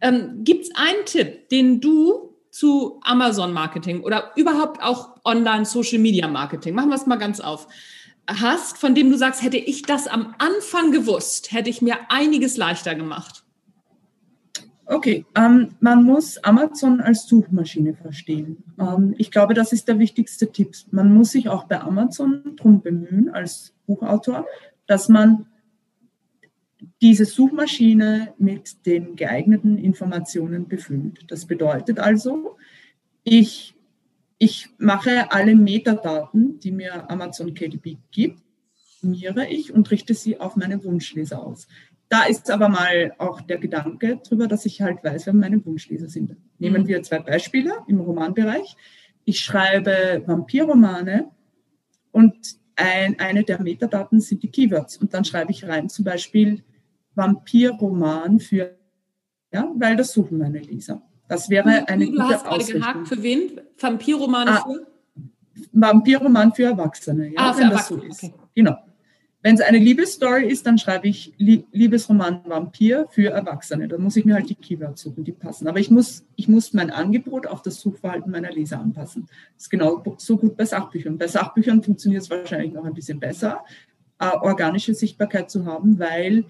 Ähm, 0.00 0.40
Gibt 0.42 0.64
es 0.64 0.74
einen 0.74 1.04
Tipp, 1.04 1.48
den 1.50 1.80
du 1.80 2.30
zu 2.50 3.00
Amazon-Marketing 3.02 4.02
oder 4.02 4.32
überhaupt 4.36 4.82
auch 4.82 5.16
Online-Social-Media-Marketing, 5.24 6.74
machen 6.74 6.88
wir 6.88 6.96
es 6.96 7.06
mal 7.06 7.16
ganz 7.16 7.40
auf, 7.40 7.68
hast, 8.26 8.78
von 8.78 8.94
dem 8.94 9.10
du 9.10 9.16
sagst, 9.16 9.42
hätte 9.42 9.56
ich 9.56 9.82
das 9.82 10.06
am 10.06 10.34
Anfang 10.38 10.92
gewusst, 10.92 11.52
hätte 11.52 11.70
ich 11.70 11.82
mir 11.82 11.96
einiges 12.08 12.56
leichter 12.56 12.94
gemacht? 12.94 13.39
Okay, 14.92 15.24
ähm, 15.36 15.76
man 15.78 16.02
muss 16.02 16.38
Amazon 16.38 17.00
als 17.00 17.28
Suchmaschine 17.28 17.94
verstehen. 17.94 18.64
Ähm, 18.76 19.14
ich 19.18 19.30
glaube, 19.30 19.54
das 19.54 19.72
ist 19.72 19.86
der 19.86 20.00
wichtigste 20.00 20.50
Tipp. 20.50 20.74
Man 20.90 21.14
muss 21.14 21.30
sich 21.30 21.48
auch 21.48 21.64
bei 21.64 21.80
Amazon 21.80 22.56
darum 22.56 22.82
bemühen, 22.82 23.28
als 23.28 23.72
Buchautor, 23.86 24.46
dass 24.88 25.08
man 25.08 25.46
diese 27.00 27.24
Suchmaschine 27.24 28.34
mit 28.38 28.84
den 28.84 29.14
geeigneten 29.14 29.78
Informationen 29.78 30.66
befüllt. 30.66 31.24
Das 31.28 31.46
bedeutet 31.46 32.00
also, 32.00 32.56
ich 33.22 33.76
ich 34.38 34.70
mache 34.78 35.30
alle 35.30 35.54
Metadaten, 35.54 36.58
die 36.58 36.72
mir 36.72 37.08
Amazon 37.08 37.54
KDP 37.54 37.98
gibt, 38.10 38.40
ich 39.02 39.72
und 39.72 39.90
richte 39.90 40.14
sie 40.14 40.40
auf 40.40 40.56
meine 40.56 40.82
Wunschleser 40.82 41.42
aus. 41.46 41.68
Da 42.10 42.24
ist 42.24 42.50
aber 42.50 42.68
mal 42.68 43.14
auch 43.18 43.40
der 43.40 43.58
Gedanke 43.58 44.20
drüber, 44.28 44.48
dass 44.48 44.66
ich 44.66 44.82
halt 44.82 45.02
weiß, 45.04 45.26
wer 45.26 45.32
meine 45.32 45.64
Wunschleser 45.64 46.08
sind. 46.08 46.36
Nehmen 46.58 46.82
mhm. 46.82 46.88
wir 46.88 47.02
zwei 47.04 47.20
Beispiele 47.20 47.72
im 47.86 48.00
Romanbereich. 48.00 48.76
Ich 49.24 49.38
schreibe 49.38 50.24
Vampirromane 50.26 51.30
und 52.10 52.34
ein, 52.74 53.20
eine 53.20 53.44
der 53.44 53.62
Metadaten 53.62 54.20
sind 54.20 54.42
die 54.42 54.50
Keywords. 54.50 54.96
Und 54.96 55.14
dann 55.14 55.24
schreibe 55.24 55.52
ich 55.52 55.68
rein 55.68 55.88
zum 55.88 56.04
Beispiel 56.04 56.64
Vampirroman 57.14 58.40
für, 58.40 58.76
ja, 59.52 59.70
weil 59.76 59.94
das 59.94 60.12
suchen 60.12 60.38
meine 60.38 60.58
Leser. 60.58 61.02
Das 61.28 61.48
wäre 61.48 61.86
eine 61.86 62.06
du, 62.06 62.10
du 62.10 62.18
gute 62.22 62.34
hast 62.34 62.44
gerade 62.44 62.64
gehakt, 62.64 63.08
für 63.08 63.22
wen? 63.22 63.60
Vampirromane 63.78 64.50
ah, 64.50 64.64
für? 64.64 64.86
Vampirroman 65.72 66.52
für 66.52 66.64
Erwachsene, 66.64 67.28
ja, 67.28 67.34
ah, 67.36 67.52
für 67.52 67.60
wenn 67.60 67.70
Erwachsene. 67.70 68.08
das 68.08 68.18
so 68.18 68.26
ist. 68.26 68.32
Okay. 68.34 68.44
Genau. 68.56 68.76
Wenn 69.42 69.54
es 69.54 69.62
eine 69.62 69.78
Liebesstory 69.78 70.46
ist, 70.46 70.66
dann 70.66 70.76
schreibe 70.76 71.08
ich 71.08 71.32
Liebesroman 71.38 72.42
Vampir 72.44 73.06
für 73.10 73.30
Erwachsene. 73.30 73.88
Dann 73.88 74.02
muss 74.02 74.16
ich 74.16 74.26
mir 74.26 74.34
halt 74.34 74.50
die 74.50 74.54
Keywords 74.54 75.00
suchen, 75.00 75.24
die 75.24 75.32
passen. 75.32 75.66
Aber 75.66 75.78
ich 75.78 75.90
muss, 75.90 76.26
ich 76.36 76.46
muss 76.46 76.74
mein 76.74 76.90
Angebot 76.90 77.46
auf 77.46 77.62
das 77.62 77.80
Suchverhalten 77.80 78.30
meiner 78.30 78.50
Leser 78.50 78.78
anpassen. 78.78 79.28
Das 79.54 79.64
ist 79.64 79.70
genau 79.70 80.02
so 80.18 80.36
gut 80.36 80.58
bei 80.58 80.66
Sachbüchern. 80.66 81.16
Bei 81.16 81.26
Sachbüchern 81.26 81.82
funktioniert 81.82 82.22
es 82.22 82.30
wahrscheinlich 82.30 82.72
noch 82.72 82.84
ein 82.84 82.92
bisschen 82.92 83.18
besser, 83.18 83.64
äh, 84.18 84.26
organische 84.26 84.92
Sichtbarkeit 84.92 85.50
zu 85.50 85.64
haben, 85.64 85.98
weil 85.98 86.44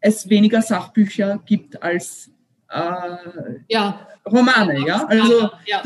es 0.00 0.28
weniger 0.28 0.62
Sachbücher 0.62 1.40
gibt 1.46 1.80
als 1.82 2.32
äh, 2.70 3.16
ja. 3.68 4.08
Romane, 4.26 4.86
ja. 4.86 5.06
Also 5.06 5.50
ja. 5.66 5.82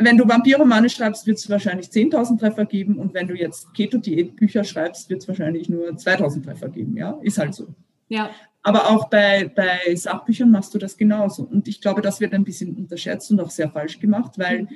Wenn 0.00 0.16
du 0.16 0.28
Vampirromane 0.28 0.88
schreibst, 0.88 1.26
wird 1.26 1.38
es 1.38 1.48
wahrscheinlich 1.50 1.88
10.000 1.88 2.38
Treffer 2.38 2.64
geben 2.64 2.98
und 2.98 3.14
wenn 3.14 3.28
du 3.28 3.34
jetzt 3.34 3.72
Keto-Diät-Bücher 3.74 4.64
schreibst, 4.64 5.10
wird 5.10 5.22
es 5.22 5.28
wahrscheinlich 5.28 5.68
nur 5.68 5.88
2.000 5.88 6.44
Treffer 6.44 6.68
geben, 6.68 6.96
ja. 6.96 7.18
Ist 7.22 7.38
halt 7.38 7.54
so. 7.54 7.68
Ja. 8.08 8.30
Aber 8.62 8.90
auch 8.90 9.08
bei, 9.08 9.50
bei 9.54 9.94
Sachbüchern 9.94 10.50
machst 10.50 10.74
du 10.74 10.78
das 10.78 10.96
genauso. 10.96 11.44
Und 11.44 11.66
ich 11.68 11.80
glaube, 11.80 12.02
das 12.02 12.20
wird 12.20 12.34
ein 12.34 12.44
bisschen 12.44 12.76
unterschätzt 12.76 13.30
und 13.30 13.40
auch 13.40 13.50
sehr 13.50 13.70
falsch 13.70 14.00
gemacht, 14.00 14.32
weil 14.36 14.62
mhm 14.62 14.68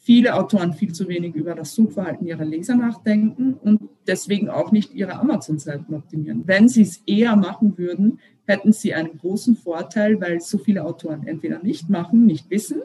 viele 0.00 0.34
Autoren 0.34 0.72
viel 0.72 0.92
zu 0.92 1.08
wenig 1.08 1.34
über 1.34 1.54
das 1.54 1.74
Suchverhalten 1.74 2.26
ihrer 2.26 2.44
Leser 2.44 2.74
nachdenken 2.74 3.54
und 3.54 3.82
deswegen 4.06 4.48
auch 4.48 4.72
nicht 4.72 4.94
ihre 4.94 5.14
Amazon-Seiten 5.14 5.94
optimieren. 5.94 6.42
Wenn 6.46 6.68
sie 6.68 6.82
es 6.82 7.02
eher 7.06 7.36
machen 7.36 7.76
würden, 7.76 8.18
hätten 8.46 8.72
sie 8.72 8.94
einen 8.94 9.18
großen 9.18 9.56
Vorteil, 9.56 10.20
weil 10.20 10.40
so 10.40 10.58
viele 10.58 10.84
Autoren 10.84 11.26
entweder 11.26 11.62
nicht 11.62 11.90
machen, 11.90 12.26
nicht 12.26 12.50
wissen, 12.50 12.82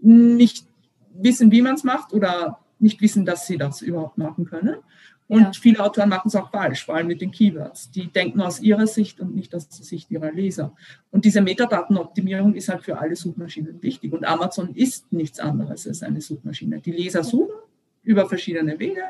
nicht 0.00 0.66
wissen, 1.20 1.50
wie 1.50 1.62
man 1.62 1.74
es 1.74 1.84
macht 1.84 2.12
oder 2.12 2.60
nicht 2.78 3.00
wissen, 3.00 3.24
dass 3.24 3.46
sie 3.46 3.56
das 3.56 3.82
überhaupt 3.82 4.18
machen 4.18 4.44
können. 4.44 4.76
Und 5.28 5.42
ja. 5.42 5.52
viele 5.52 5.80
Autoren 5.80 6.08
machen 6.08 6.28
es 6.28 6.36
auch 6.36 6.50
falsch, 6.50 6.84
vor 6.84 6.94
allem 6.94 7.08
mit 7.08 7.20
den 7.20 7.32
Keywords. 7.32 7.90
Die 7.90 8.06
denken 8.06 8.40
aus 8.40 8.60
ihrer 8.60 8.86
Sicht 8.86 9.18
und 9.18 9.34
nicht 9.34 9.54
aus 9.54 9.68
der 9.68 9.84
Sicht 9.84 10.10
ihrer 10.10 10.30
Leser. 10.30 10.74
Und 11.10 11.24
diese 11.24 11.40
Metadatenoptimierung 11.40 12.54
ist 12.54 12.68
halt 12.68 12.84
für 12.84 12.98
alle 12.98 13.16
Suchmaschinen 13.16 13.82
wichtig. 13.82 14.12
Und 14.12 14.24
Amazon 14.24 14.74
ist 14.74 15.12
nichts 15.12 15.40
anderes 15.40 15.86
als 15.88 16.02
eine 16.02 16.20
Suchmaschine. 16.20 16.80
Die 16.80 16.92
Leser 16.92 17.24
suchen 17.24 17.56
über 18.04 18.28
verschiedene 18.28 18.78
Wege. 18.78 19.02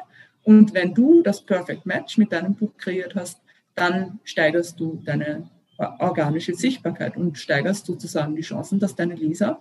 Und 0.43 0.73
wenn 0.73 0.95
du 0.95 1.23
das 1.23 1.43
Perfect 1.45 1.85
Match 1.85 2.17
mit 2.17 2.33
deinem 2.33 2.55
Buch 2.55 2.73
kreiert 2.79 3.15
hast, 3.15 3.43
dann 3.75 4.21
steigerst 4.25 4.81
du 4.81 5.03
deine 5.05 5.51
organische 5.77 6.55
Sichtbarkeit 6.55 7.19
und 7.19 7.37
steigerst 7.37 7.85
sozusagen 7.85 8.35
die 8.35 8.43
Chancen, 8.43 8.79
dass 8.79 8.95
deine 8.95 9.15
Leser 9.15 9.61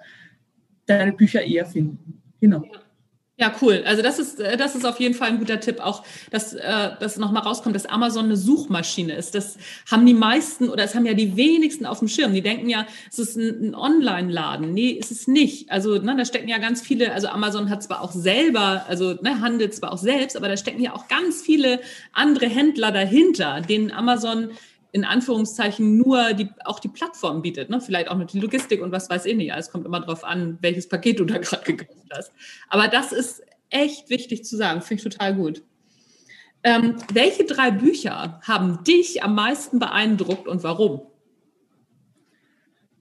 deine 0.85 1.11
Bücher 1.11 1.41
eher 1.41 1.65
finden. 1.65 2.21
Genau. 2.45 2.63
Ja. 3.37 3.53
Cool. 3.61 3.83
Also 3.85 4.01
das 4.01 4.17
ist, 4.19 4.39
äh, 4.39 4.55
das 4.55 4.75
ist 4.75 4.85
auf 4.85 4.99
jeden 4.99 5.13
Fall 5.13 5.29
ein 5.29 5.39
guter 5.39 5.59
Tipp, 5.59 5.79
auch 5.81 6.03
dass, 6.31 6.53
äh, 6.53 6.91
dass 6.99 7.17
nochmal 7.17 7.43
rauskommt, 7.43 7.75
dass 7.75 7.85
Amazon 7.85 8.25
eine 8.25 8.37
Suchmaschine 8.37 9.13
ist. 9.13 9.35
Das 9.35 9.57
haben 9.91 10.05
die 10.05 10.13
meisten 10.13 10.69
oder 10.69 10.83
es 10.83 10.95
haben 10.95 11.05
ja 11.05 11.13
die 11.15 11.35
wenigsten 11.35 11.85
auf 11.85 11.99
dem 11.99 12.07
Schirm. 12.07 12.33
Die 12.33 12.41
denken 12.41 12.69
ja, 12.69 12.85
es 13.11 13.19
ist 13.19 13.35
ein, 13.35 13.69
ein 13.69 13.75
Online-Laden. 13.75 14.73
Nee, 14.73 14.91
ist 14.91 15.11
es 15.11 15.27
nicht. 15.27 15.69
Also 15.69 15.97
ne, 15.97 16.15
da 16.15 16.23
stecken 16.23 16.47
ja 16.47 16.59
ganz 16.59 16.81
viele, 16.81 17.11
also 17.11 17.27
Amazon 17.27 17.69
hat 17.69 17.83
zwar 17.83 18.01
auch 18.01 18.13
selber, 18.13 18.85
also 18.87 19.15
ne, 19.21 19.41
handelt 19.41 19.73
zwar 19.73 19.91
auch 19.91 19.97
selbst, 19.97 20.37
aber 20.37 20.47
da 20.47 20.55
stecken 20.55 20.81
ja 20.81 20.93
auch 20.93 21.07
ganz 21.07 21.41
viele 21.41 21.81
andere 22.13 22.45
Händler 22.45 22.91
dahinter, 22.91 23.59
denen 23.59 23.91
Amazon 23.91 24.51
in 24.95 25.03
Anführungszeichen 25.03 25.97
nur 25.97 26.31
die, 26.31 26.47
auch 26.63 26.79
die 26.79 26.87
Plattform 26.87 27.41
bietet. 27.41 27.69
Ne? 27.69 27.81
Vielleicht 27.81 28.07
auch 28.07 28.15
mit 28.15 28.31
die 28.31 28.39
Logistik 28.39 28.81
und 28.81 28.93
was 28.93 29.09
weiß 29.09 29.25
ich 29.25 29.35
nicht. 29.35 29.51
Es 29.53 29.69
kommt 29.69 29.85
immer 29.85 29.99
darauf 29.99 30.23
an, 30.23 30.57
welches 30.61 30.87
Paket 30.87 31.19
du 31.19 31.25
da 31.25 31.37
gerade 31.39 31.65
gekauft 31.65 32.07
hast. 32.13 32.31
Aber 32.69 32.87
das 32.87 33.11
ist 33.11 33.43
echt 33.69 34.09
wichtig 34.09 34.45
zu 34.45 34.55
sagen. 34.55 34.81
Finde 34.81 35.03
ich 35.03 35.13
total 35.13 35.35
gut. 35.35 35.63
Ähm, 36.63 36.95
welche 37.11 37.43
drei 37.43 37.71
Bücher 37.71 38.39
haben 38.43 38.85
dich 38.85 39.21
am 39.21 39.35
meisten 39.35 39.79
beeindruckt 39.79 40.47
und 40.47 40.63
warum? 40.63 41.01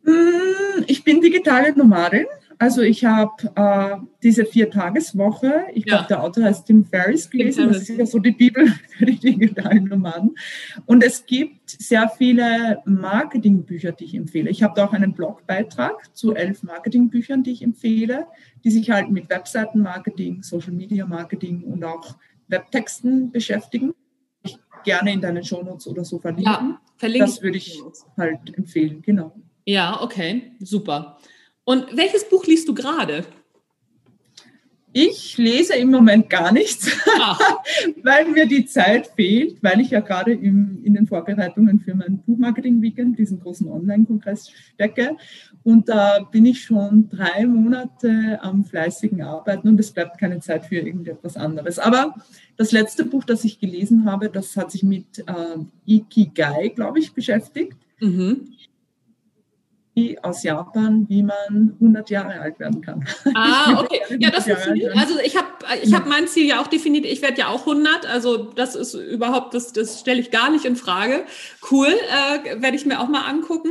Hm, 0.03 0.85
ich 0.89 1.05
bin 1.05 1.21
digitale 1.21 1.77
Nomadin. 1.77 2.27
Also 2.59 2.83
ich 2.83 3.05
habe 3.05 3.33
äh, 3.55 3.97
diese 4.23 4.45
Vier-Tageswoche, 4.45 5.67
ich 5.73 5.85
ja. 5.87 5.97
glaube, 5.97 6.09
der 6.09 6.23
Autor 6.23 6.45
heißt 6.45 6.67
Tim 6.67 6.85
Ferriss 6.85 7.29
gelesen, 7.31 7.69
das 7.69 7.89
ist 7.89 7.99
ja 7.99 8.07
so 8.07 8.19
die 8.19 8.31
Bibel 8.31 8.67
für 8.99 9.07
die 9.07 9.19
digitalen 9.19 9.85
Nomaden. 9.85 10.35
Und 10.87 11.03
es 11.03 11.27
gibt 11.27 11.71
sehr 11.71 12.09
viele 12.09 12.81
Marketingbücher, 12.85 13.93
die 13.93 14.05
ich 14.05 14.15
empfehle. 14.15 14.51
Ich 14.51 14.63
habe 14.63 14.75
da 14.77 14.87
auch 14.87 14.93
einen 14.93 15.13
Blogbeitrag 15.13 16.15
zu 16.15 16.35
elf 16.35 16.63
Marketingbüchern, 16.63 17.43
die 17.43 17.53
ich 17.53 17.63
empfehle, 17.63 18.27
die 18.65 18.71
sich 18.71 18.91
halt 18.91 19.11
mit 19.11 19.29
Webseitenmarketing, 19.31 20.43
Social-Media-Marketing 20.43 21.63
und 21.65 21.85
auch 21.85 22.17
Webtexten 22.49 23.31
beschäftigen. 23.31 23.95
Ich 24.43 24.59
gerne 24.85 25.13
in 25.13 25.21
deinen 25.21 25.45
Shownotes 25.45 25.87
oder 25.87 26.05
so 26.05 26.19
verlinken. 26.19 26.53
Ja, 26.53 26.81
verlinke 26.97 27.27
das 27.27 27.43
würde 27.43 27.59
ich 27.59 27.81
halt 28.17 28.57
empfehlen, 28.57 29.03
genau. 29.03 29.35
Ja, 29.67 30.03
okay, 30.03 30.53
super. 30.61 31.19
Und 31.65 31.97
welches 31.97 32.29
Buch 32.29 32.47
liest 32.47 32.69
du 32.69 32.75
gerade? 32.75 33.25
Ich 34.97 35.39
lese 35.39 35.75
im 35.75 35.91
Moment 35.91 36.31
gar 36.31 36.53
nichts, 36.53 36.87
weil 38.05 38.29
mir 38.29 38.47
die 38.47 38.65
Zeit 38.65 39.09
fehlt, 39.09 39.61
weil 39.61 39.81
ich 39.81 39.91
ja 39.91 39.99
gerade 39.99 40.33
im, 40.33 40.85
in 40.85 40.95
den 40.95 41.09
Vorbereitungen 41.09 41.81
für 41.81 41.97
mein 41.97 42.19
Buchmarketing-Weekend, 42.19 43.19
diesen 43.19 43.41
großen 43.41 43.67
Online-Kongress, 43.69 44.51
stecke. 44.51 45.17
Und 45.65 45.89
da 45.89 46.21
bin 46.21 46.47
ich 46.47 46.63
schon 46.63 47.09
drei 47.09 47.45
Monate 47.45 48.39
am 48.41 48.65
fleißigen 48.65 49.21
Arbeiten 49.21 49.67
und 49.67 49.81
es 49.81 49.91
bleibt 49.91 50.17
keine 50.19 50.39
Zeit 50.39 50.67
für 50.67 50.77
irgendetwas 50.77 51.37
anderes. 51.37 51.81
Aber 51.81 52.15
das 52.57 52.71
letzte 52.71 53.05
Buch, 53.05 53.25
das 53.25 53.45
ich 53.45 53.59
gelesen 53.59 54.05
habe, 54.05 54.31
das 54.31 54.57
hat 54.57 54.71
sich 54.71 54.85
mit 54.85 55.19
äh, 55.27 55.59
Ikigai, 55.87 56.69
glaube 56.69 57.01
ich, 57.01 57.15
beschäftigt. 57.15 57.77
Mhm. 57.99 58.54
Aus 60.23 60.43
Japan, 60.43 61.07
wie 61.09 61.23
man 61.23 61.77
100 61.81 62.11
Jahre 62.11 62.41
alt 62.41 62.59
werden 62.59 62.81
kann. 62.81 63.07
Ah, 63.35 63.81
okay. 63.81 64.01
Ja, 64.19 64.31
das 64.31 64.45
funktioniert. 64.45 64.97
Also 64.97 65.19
ich 65.25 65.37
habe 65.37 65.47
ich 65.83 65.95
hab 65.95 66.07
mein 66.07 66.27
Ziel 66.27 66.47
ja 66.47 66.61
auch 66.61 66.67
definiert. 66.67 67.05
Ich 67.05 67.23
werde 67.23 67.39
ja 67.39 67.49
auch 67.49 67.61
100. 67.61 68.07
Also 68.07 68.37
das 68.37 68.75
ist 68.75 68.95
überhaupt, 68.95 69.55
das, 69.55 69.73
das 69.73 70.01
stelle 70.01 70.21
ich 70.21 70.31
gar 70.31 70.51
nicht 70.51 70.65
in 70.65 70.75
Frage. 70.77 71.25
Cool, 71.71 71.87
äh, 71.87 72.61
werde 72.61 72.77
ich 72.77 72.87
mir 72.87 73.01
auch 73.01 73.09
mal 73.09 73.23
angucken. 73.23 73.71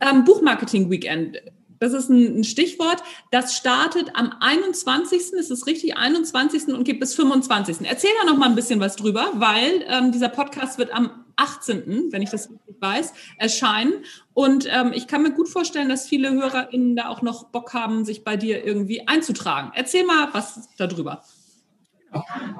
Ähm, 0.00 0.24
Buchmarketing 0.24 0.90
Weekend. 0.90 1.42
Das 1.78 1.92
ist 1.92 2.08
ein, 2.08 2.38
ein, 2.38 2.44
Stichwort. 2.44 3.02
Das 3.30 3.56
startet 3.56 4.12
am 4.14 4.32
21. 4.40 5.32
Ist 5.32 5.50
es 5.50 5.66
richtig? 5.66 5.96
21. 5.96 6.68
und 6.68 6.84
geht 6.84 7.00
bis 7.00 7.14
25. 7.14 7.78
Erzähl 7.82 8.10
da 8.22 8.30
noch 8.30 8.38
mal 8.38 8.48
ein 8.48 8.54
bisschen 8.54 8.80
was 8.80 8.96
drüber, 8.96 9.32
weil 9.34 9.84
ähm, 9.88 10.12
dieser 10.12 10.28
Podcast 10.28 10.78
wird 10.78 10.94
am 10.94 11.25
18., 11.36 12.08
wenn 12.10 12.22
ich 12.22 12.30
das 12.30 12.50
richtig 12.50 12.76
weiß, 12.80 13.12
erscheinen. 13.38 13.92
Und 14.34 14.66
ähm, 14.70 14.92
ich 14.94 15.06
kann 15.06 15.22
mir 15.22 15.32
gut 15.32 15.48
vorstellen, 15.48 15.88
dass 15.88 16.08
viele 16.08 16.32
HörerInnen 16.32 16.96
da 16.96 17.08
auch 17.08 17.22
noch 17.22 17.44
Bock 17.48 17.74
haben, 17.74 18.04
sich 18.04 18.24
bei 18.24 18.36
dir 18.36 18.64
irgendwie 18.64 19.06
einzutragen. 19.06 19.72
Erzähl 19.74 20.04
mal 20.04 20.28
was 20.32 20.68
darüber. 20.76 21.22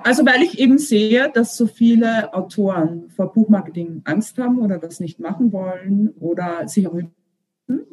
Also 0.02 0.26
weil 0.26 0.42
ich 0.42 0.58
eben 0.58 0.78
sehe, 0.78 1.30
dass 1.30 1.56
so 1.56 1.66
viele 1.66 2.34
Autoren 2.34 3.10
vor 3.10 3.32
Buchmarketing 3.32 4.02
Angst 4.04 4.38
haben 4.38 4.58
oder 4.58 4.78
das 4.78 5.00
nicht 5.00 5.18
machen 5.20 5.52
wollen 5.52 6.10
oder 6.20 6.68
sich 6.68 6.86
auch 6.88 6.94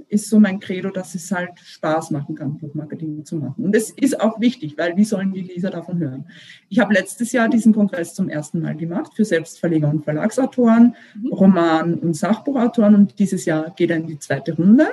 ist 0.07 0.29
so 0.29 0.39
mein 0.39 0.59
Credo, 0.59 0.91
dass 0.91 1.15
es 1.15 1.31
halt 1.31 1.59
Spaß 1.59 2.11
machen 2.11 2.35
kann, 2.35 2.57
Buchmarketing 2.57 3.25
zu 3.25 3.37
machen. 3.37 3.65
Und 3.65 3.75
das 3.75 3.89
ist 3.89 4.21
auch 4.21 4.39
wichtig, 4.39 4.77
weil 4.77 4.95
wie 4.95 5.03
sollen 5.03 5.33
die 5.33 5.41
Leser 5.41 5.71
davon 5.71 5.99
hören? 5.99 6.25
Ich 6.69 6.79
habe 6.79 6.93
letztes 6.93 7.31
Jahr 7.31 7.49
diesen 7.49 7.73
Kongress 7.73 8.13
zum 8.13 8.29
ersten 8.29 8.61
Mal 8.61 8.75
gemacht 8.75 9.13
für 9.15 9.25
Selbstverleger 9.25 9.89
und 9.89 10.03
Verlagsautoren, 10.03 10.95
mhm. 11.15 11.33
Roman- 11.33 11.95
und 11.95 12.15
Sachbuchautoren 12.15 12.93
und 12.93 13.17
dieses 13.17 13.45
Jahr 13.45 13.73
geht 13.75 13.89
er 13.89 13.97
in 13.97 14.07
die 14.07 14.19
zweite 14.19 14.55
Runde. 14.55 14.87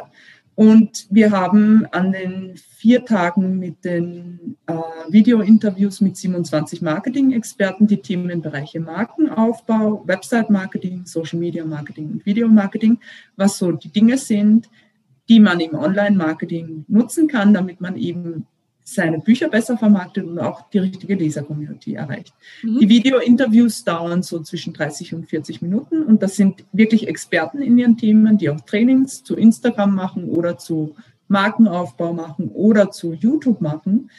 Und 0.60 1.06
wir 1.08 1.30
haben 1.30 1.86
an 1.90 2.12
den 2.12 2.54
vier 2.76 3.06
Tagen 3.06 3.58
mit 3.58 3.82
den 3.82 4.58
äh, 4.66 4.74
Video-Interviews 5.08 6.02
mit 6.02 6.18
27 6.18 6.82
Marketing-Experten 6.82 7.86
die 7.86 8.02
Themenbereiche 8.02 8.78
Markenaufbau, 8.78 10.02
Website-Marketing, 10.06 11.06
Social-Media-Marketing 11.06 12.10
und 12.10 12.26
Video-Marketing, 12.26 12.98
was 13.36 13.56
so 13.56 13.72
die 13.72 13.88
Dinge 13.88 14.18
sind, 14.18 14.68
die 15.30 15.40
man 15.40 15.60
im 15.60 15.76
Online-Marketing 15.76 16.84
nutzen 16.88 17.26
kann, 17.26 17.54
damit 17.54 17.80
man 17.80 17.96
eben 17.96 18.46
seine 18.94 19.18
Bücher 19.18 19.48
besser 19.48 19.76
vermarktet 19.76 20.26
und 20.26 20.38
auch 20.38 20.68
die 20.70 20.78
richtige 20.78 21.14
Leser-Community 21.14 21.94
erreicht. 21.94 22.34
Mhm. 22.62 22.78
Die 22.80 22.88
Video-Interviews 22.88 23.84
dauern 23.84 24.22
so 24.22 24.40
zwischen 24.40 24.72
30 24.72 25.14
und 25.14 25.28
40 25.28 25.62
Minuten 25.62 26.02
und 26.02 26.22
das 26.22 26.36
sind 26.36 26.64
wirklich 26.72 27.08
Experten 27.08 27.62
in 27.62 27.78
ihren 27.78 27.96
Themen, 27.96 28.38
die 28.38 28.50
auch 28.50 28.60
Trainings 28.60 29.22
zu 29.22 29.36
Instagram 29.36 29.94
machen 29.94 30.24
oder 30.24 30.58
zu 30.58 30.94
Markenaufbau 31.28 32.12
machen 32.12 32.48
oder 32.48 32.90
zu 32.90 33.12
YouTube 33.12 33.60
machen 33.60 34.10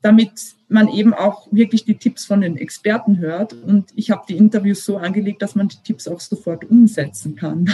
damit 0.00 0.30
man 0.68 0.88
eben 0.88 1.14
auch 1.14 1.48
wirklich 1.50 1.84
die 1.84 1.96
Tipps 1.96 2.26
von 2.26 2.42
den 2.42 2.56
Experten 2.56 3.18
hört. 3.18 3.52
Und 3.52 3.90
ich 3.96 4.10
habe 4.10 4.24
die 4.28 4.36
Interviews 4.36 4.84
so 4.84 4.98
angelegt, 4.98 5.42
dass 5.42 5.54
man 5.54 5.68
die 5.68 5.78
Tipps 5.82 6.06
auch 6.06 6.20
sofort 6.20 6.64
umsetzen 6.66 7.36
kann. 7.36 7.70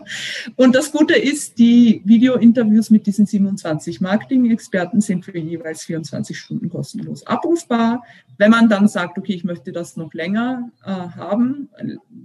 und 0.56 0.74
das 0.74 0.92
Gute 0.92 1.14
ist, 1.14 1.58
die 1.58 2.02
Video-Interviews 2.04 2.90
mit 2.90 3.06
diesen 3.06 3.26
27 3.26 4.00
Marketing-Experten 4.00 5.00
sind 5.00 5.24
für 5.24 5.38
jeweils 5.38 5.84
24 5.84 6.38
Stunden 6.38 6.68
kostenlos 6.68 7.26
abrufbar. 7.26 8.02
Wenn 8.38 8.50
man 8.50 8.68
dann 8.68 8.88
sagt, 8.88 9.16
okay, 9.18 9.34
ich 9.34 9.44
möchte 9.44 9.72
das 9.72 9.96
noch 9.96 10.12
länger 10.12 10.70
äh, 10.84 10.90
haben, 10.90 11.70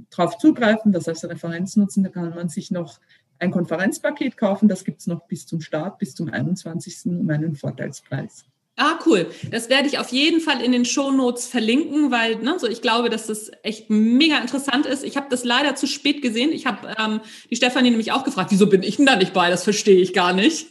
darauf 0.10 0.38
zugreifen, 0.40 0.92
das 0.92 1.08
als 1.08 1.24
Referenz 1.24 1.76
nutzen, 1.76 2.04
da 2.04 2.10
kann 2.10 2.32
man 2.32 2.50
sich 2.50 2.72
noch 2.72 3.00
ein 3.40 3.52
Konferenzpaket 3.52 4.36
kaufen. 4.36 4.68
Das 4.68 4.84
gibt 4.84 5.02
es 5.02 5.08
noch 5.08 5.28
bis 5.28 5.46
zum 5.46 5.62
Start, 5.62 6.00
bis 6.00 6.16
zum 6.16 6.30
21. 6.30 7.06
um 7.06 7.30
einen 7.30 7.56
Vorteilspreis. 7.56 8.46
Ah, 8.80 9.00
cool. 9.08 9.32
Das 9.50 9.70
werde 9.70 9.88
ich 9.88 9.98
auf 9.98 10.10
jeden 10.10 10.40
Fall 10.40 10.62
in 10.62 10.72
den 10.72 10.86
Show 10.86 11.10
Notes 11.10 11.48
verlinken, 11.48 12.12
weil 12.12 12.36
ne, 12.36 12.58
so 12.60 12.68
ich 12.68 12.84
glaube, 12.84 13.10
dass 13.10 13.26
das 13.26 13.50
echt 13.64 13.90
mega 13.90 14.38
interessant 14.38 14.86
ist. 14.86 15.04
Ich 15.04 15.18
habe 15.18 15.26
das 15.32 15.44
leider 15.44 15.74
zu 15.74 15.88
spät 15.88 16.22
gesehen. 16.22 16.52
Ich 16.52 16.68
habe 16.68 16.94
ähm, 17.00 17.20
die 17.50 17.56
Stefanie 17.56 17.90
nämlich 17.90 18.12
auch 18.12 18.24
gefragt, 18.24 18.52
wieso 18.52 18.68
bin 18.68 18.84
ich 18.84 18.98
denn 18.98 19.08
da 19.08 19.16
nicht 19.16 19.34
bei? 19.34 19.50
Das 19.50 19.64
verstehe 19.64 20.00
ich 20.00 20.14
gar 20.14 20.32
nicht. 20.32 20.68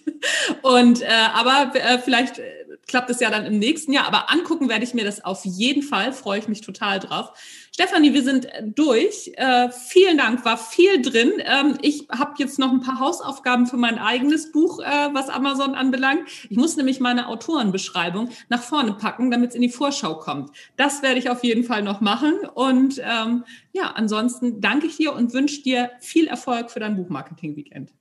Und 0.63 1.03
äh, 1.03 1.07
aber 1.35 1.73
äh, 1.75 1.99
vielleicht 1.99 2.41
klappt 2.87 3.11
es 3.11 3.21
ja 3.21 3.31
dann 3.31 3.47
im 3.47 3.59
nächsten 3.59 3.93
Jahr. 3.93 4.07
Aber 4.07 4.31
angucken 4.31 4.69
werde 4.69 4.85
ich 4.85 4.95
mir 4.95 5.05
das 5.05 5.25
auf 5.25 5.45
jeden 5.45 5.83
Fall. 5.83 6.13
Freue 6.13 6.39
ich 6.39 6.49
mich 6.49 6.61
total 6.61 7.01
drauf. 7.01 7.33
Stefanie, 7.73 8.15
wir 8.15 8.23
sind 8.23 8.49
durch. 8.63 9.33
Äh, 9.37 9.71
vielen 9.71 10.17
Dank, 10.17 10.45
war 10.45 10.57
viel 10.57 11.03
drin. 11.03 11.33
Ähm, 11.39 11.77
ich 11.83 12.09
habe 12.11 12.35
jetzt 12.39 12.59
noch 12.59 12.73
ein 12.73 12.81
paar 12.81 13.01
Hausaufgaben 13.01 13.67
für 13.67 13.77
mein 13.77 13.99
eigenes 13.99 14.51
Buch, 14.51 14.81
äh, 14.81 15.09
was 15.13 15.29
Amazon 15.29 15.75
anbelangt. 15.75 16.27
Ich 16.49 16.57
muss 16.57 16.77
nämlich 16.77 17.01
meine 17.01 17.29
Autorenbeschreibung 17.29 18.31
nach 18.49 18.63
vorne 18.63 18.95
packen, 18.95 19.31
damit 19.31 19.51
es 19.51 19.57
in 19.57 19.63
die 19.63 19.69
Vorschau 19.69 20.15
kommt. 20.19 20.51
Das 20.77 21.03
werde 21.03 21.19
ich 21.19 21.29
auf 21.29 21.45
jeden 21.45 21.65
Fall 21.65 21.83
noch 21.83 22.01
machen. 22.01 22.35
Und 22.55 22.99
ähm, 23.05 23.45
ja, 23.73 23.93
ansonsten 23.95 24.61
danke 24.61 24.87
ich 24.87 24.97
dir 24.97 25.13
und 25.13 25.35
wünsche 25.35 25.63
dir 25.63 25.91
viel 26.01 26.29
Erfolg 26.29 26.71
für 26.71 26.81
dein 26.81 26.97
Buchmarketing-Weekend. 26.97 27.93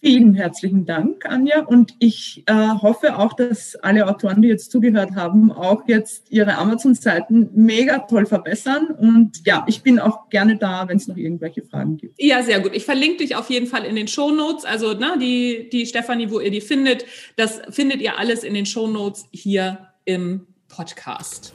Vielen 0.00 0.34
herzlichen 0.34 0.86
Dank, 0.86 1.26
Anja. 1.26 1.64
Und 1.64 1.94
ich 1.98 2.44
äh, 2.46 2.52
hoffe 2.52 3.18
auch, 3.18 3.32
dass 3.32 3.74
alle 3.76 4.06
Autoren, 4.06 4.42
die 4.42 4.48
jetzt 4.48 4.70
zugehört 4.70 5.16
haben, 5.16 5.50
auch 5.50 5.82
jetzt 5.88 6.30
ihre 6.30 6.56
Amazon-Seiten 6.56 7.50
mega 7.54 7.98
toll 7.98 8.24
verbessern. 8.26 8.88
Und 8.96 9.44
ja, 9.44 9.64
ich 9.66 9.82
bin 9.82 9.98
auch 9.98 10.28
gerne 10.28 10.56
da, 10.56 10.86
wenn 10.88 10.98
es 10.98 11.08
noch 11.08 11.16
irgendwelche 11.16 11.62
Fragen 11.62 11.96
gibt. 11.96 12.14
Ja, 12.18 12.44
sehr 12.44 12.60
gut. 12.60 12.76
Ich 12.76 12.84
verlinke 12.84 13.18
dich 13.18 13.34
auf 13.34 13.50
jeden 13.50 13.66
Fall 13.66 13.84
in 13.84 13.96
den 13.96 14.06
Show 14.06 14.30
Notes. 14.30 14.64
Also 14.64 14.94
ne, 14.94 15.16
die, 15.20 15.68
die 15.70 15.84
Stefanie, 15.84 16.30
wo 16.30 16.38
ihr 16.38 16.52
die 16.52 16.60
findet, 16.60 17.04
das 17.34 17.60
findet 17.70 18.00
ihr 18.00 18.18
alles 18.18 18.44
in 18.44 18.54
den 18.54 18.66
Show 18.66 18.86
Notes 18.86 19.26
hier 19.32 19.88
im 20.04 20.46
Podcast. 20.68 21.52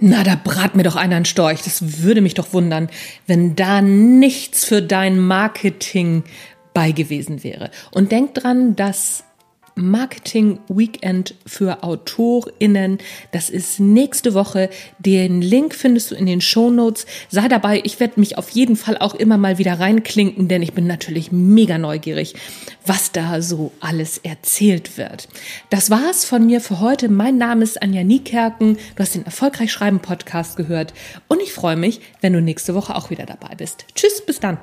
Na, 0.00 0.22
da 0.22 0.36
brat 0.36 0.76
mir 0.76 0.84
doch 0.84 0.96
einer 0.96 1.16
ein 1.16 1.24
Storch. 1.24 1.62
Das 1.62 2.02
würde 2.02 2.20
mich 2.20 2.34
doch 2.34 2.52
wundern, 2.52 2.88
wenn 3.26 3.56
da 3.56 3.82
nichts 3.82 4.64
für 4.64 4.80
dein 4.80 5.18
Marketing 5.18 6.22
bei 6.72 6.92
gewesen 6.92 7.42
wäre. 7.42 7.70
Und 7.90 8.12
denk 8.12 8.34
dran, 8.34 8.76
dass 8.76 9.24
Marketing 9.78 10.58
Weekend 10.68 11.34
für 11.46 11.82
AutorInnen. 11.82 12.98
Das 13.32 13.50
ist 13.50 13.80
nächste 13.80 14.34
Woche. 14.34 14.70
Den 14.98 15.40
Link 15.42 15.74
findest 15.74 16.10
du 16.10 16.14
in 16.14 16.26
den 16.26 16.40
Show 16.40 16.70
Notes. 16.70 17.06
Sei 17.28 17.48
dabei. 17.48 17.80
Ich 17.84 18.00
werde 18.00 18.20
mich 18.20 18.38
auf 18.38 18.50
jeden 18.50 18.76
Fall 18.76 18.98
auch 18.98 19.14
immer 19.14 19.38
mal 19.38 19.58
wieder 19.58 19.80
reinklinken, 19.80 20.48
denn 20.48 20.62
ich 20.62 20.72
bin 20.72 20.86
natürlich 20.86 21.32
mega 21.32 21.78
neugierig, 21.78 22.34
was 22.84 23.12
da 23.12 23.40
so 23.40 23.72
alles 23.80 24.18
erzählt 24.18 24.98
wird. 24.98 25.28
Das 25.70 25.90
war's 25.90 26.24
von 26.24 26.46
mir 26.46 26.60
für 26.60 26.80
heute. 26.80 27.08
Mein 27.08 27.38
Name 27.38 27.64
ist 27.64 27.82
Anja 27.82 28.04
Niekerken. 28.04 28.78
Du 28.96 29.02
hast 29.02 29.14
den 29.14 29.24
Erfolgreich 29.24 29.72
Schreiben 29.72 30.00
Podcast 30.00 30.56
gehört 30.56 30.94
und 31.28 31.40
ich 31.40 31.52
freue 31.52 31.76
mich, 31.76 32.00
wenn 32.20 32.32
du 32.32 32.40
nächste 32.40 32.74
Woche 32.74 32.94
auch 32.96 33.10
wieder 33.10 33.26
dabei 33.26 33.54
bist. 33.54 33.86
Tschüss, 33.94 34.24
bis 34.24 34.40
dann. 34.40 34.58